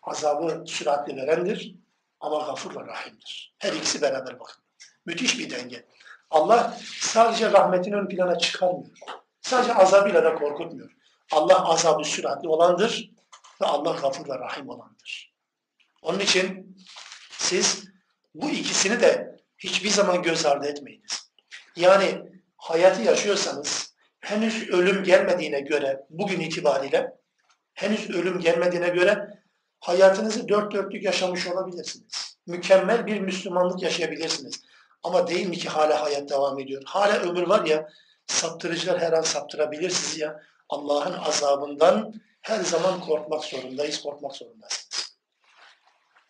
[0.03, 1.74] azabı süratli verendir
[2.20, 3.55] ama gafur ve rahimdir.
[3.59, 4.62] Her ikisi beraber bakın.
[5.07, 5.87] Müthiş bir denge.
[6.31, 8.97] Allah sadece rahmetini ön plana çıkarmıyor.
[9.41, 10.91] Sadece azabıyla da korkutmuyor.
[11.33, 13.11] Allah azabı süratli olandır
[13.61, 15.35] ve Allah gafur ve rahim olandır.
[16.03, 16.76] Onun için
[17.31, 17.85] siz
[18.35, 21.31] bu ikisini de hiçbir zaman göz ardı etmeyiniz.
[21.76, 22.22] Yani
[22.57, 27.12] hayatı yaşıyorsanız henüz ölüm gelmediğine göre bugün itibariyle
[27.74, 29.43] henüz ölüm gelmediğine göre
[29.81, 32.39] hayatınızı dört dörtlük yaşamış olabilirsiniz.
[32.47, 34.62] Mükemmel bir Müslümanlık yaşayabilirsiniz.
[35.03, 36.82] Ama değil mi ki hala hayat devam ediyor?
[36.86, 37.88] Hala ömür var ya,
[38.26, 40.42] saptırıcılar her an saptırabilir sizi ya.
[40.68, 45.18] Allah'ın azabından her zaman korkmak zorundayız, korkmak zorundasınız.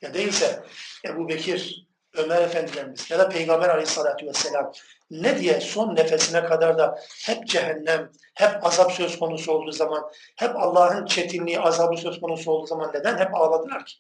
[0.03, 0.65] Ya değilse
[1.05, 4.73] Ebu Bekir, Ömer Efendilerimiz ya da Peygamber Aleyhisselatü Vesselam
[5.11, 10.57] ne diye son nefesine kadar da hep cehennem, hep azap söz konusu olduğu zaman, hep
[10.57, 13.95] Allah'ın çetinliği, azabı söz konusu olduğu zaman neden hep ağladılar ki?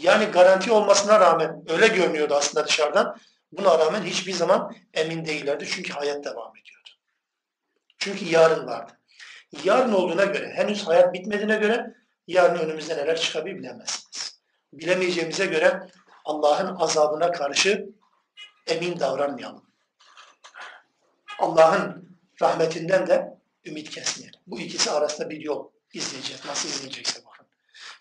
[0.00, 3.16] Yani garanti olmasına rağmen öyle görünüyordu aslında dışarıdan.
[3.52, 6.88] Buna rağmen hiçbir zaman emin değillerdi çünkü hayat devam ediyordu.
[7.98, 8.92] Çünkü yarın vardı.
[9.64, 11.94] Yarın olduğuna göre, henüz hayat bitmediğine göre
[12.26, 14.42] yarın önümüzde neler çıkabilir bilemezsiniz.
[14.72, 15.88] Bilemeyeceğimize göre
[16.24, 17.88] Allah'ın azabına karşı
[18.66, 19.64] emin davranmayalım.
[21.38, 22.08] Allah'ın
[22.42, 24.40] rahmetinden de ümit kesmeyelim.
[24.46, 26.44] Bu ikisi arasında bir yol izleyeceğiz.
[26.46, 27.46] Nasıl izleyecekse bakın.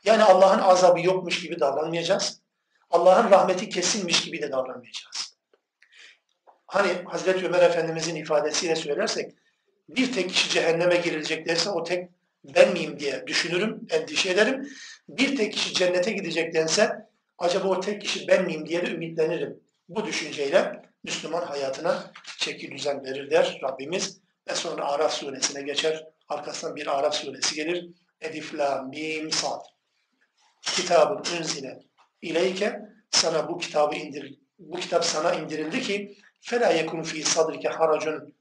[0.03, 2.41] Yani Allah'ın azabı yokmuş gibi davranmayacağız.
[2.89, 5.20] Allah'ın rahmeti kesilmiş gibi de davranmayacağız.
[6.71, 9.31] Hani Hazreti Ömer Efendimizin ifadesiyle söylersek
[9.89, 12.09] bir tek kişi cehenneme girilecek derse o tek
[12.43, 14.69] ben miyim diye düşünürüm, endişe ederim.
[15.09, 17.07] Bir tek kişi cennete gideceklense
[17.37, 19.59] acaba o tek kişi ben miyim diye de ümitlenirim.
[19.89, 24.21] Bu düşünceyle Müslüman hayatına çeki düzen verir der Rabbimiz.
[24.49, 26.07] Ve sonra Araf suresine geçer.
[26.29, 27.89] Arkasından bir Araf suresi gelir.
[28.21, 29.61] Elif, la, mim, sad.
[30.61, 31.79] Kitabın unzile
[32.21, 32.79] ileyke
[33.11, 38.33] sana bu kitabı indir bu kitap sana indirildi ki fela yekun fi sadrike haracun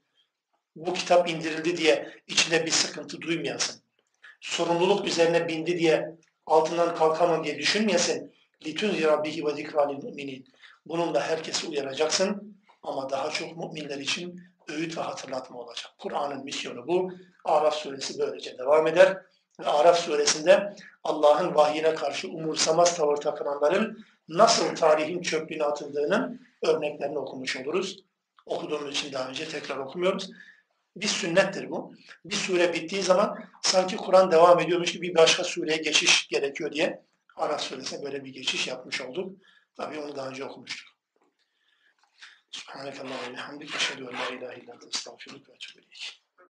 [0.75, 3.81] bu kitap indirildi diye içinde bir sıkıntı duymayasın.
[4.41, 8.35] Sorumluluk üzerine bindi diye altından kalkamam diye düşünmeyesin.
[8.65, 10.47] Bihi ve zikralil müminin.
[10.85, 15.91] Bununla herkesi uyaracaksın ama daha çok müminler için öğüt ve hatırlatma olacak.
[15.99, 17.11] Kur'an'ın misyonu bu.
[17.45, 19.17] Araf suresi böylece devam eder.
[19.59, 27.57] Ve Araf suresinde Allah'ın vahyine karşı umursamaz tavır takınanların nasıl tarihin çöplüğüne atıldığının örneklerini okumuş
[27.57, 28.03] oluruz.
[28.45, 30.29] Okuduğumuz için daha önce tekrar okumuyoruz.
[30.95, 31.95] Bir sünnettir bu.
[32.25, 37.05] Bir sure bittiği zaman sanki Kur'an devam ediyormuş gibi bir başka sureye geçiş gerekiyor diye
[37.35, 39.41] Araf suresine böyle bir geçiş yapmış olduk.
[39.75, 40.89] Tabii onu daha önce okumuştuk.
[42.51, 43.75] Subhanakallahü ve bihamdik.
[43.75, 45.81] Eşhedü en la ilahe illa estağfiruke ve etûbü.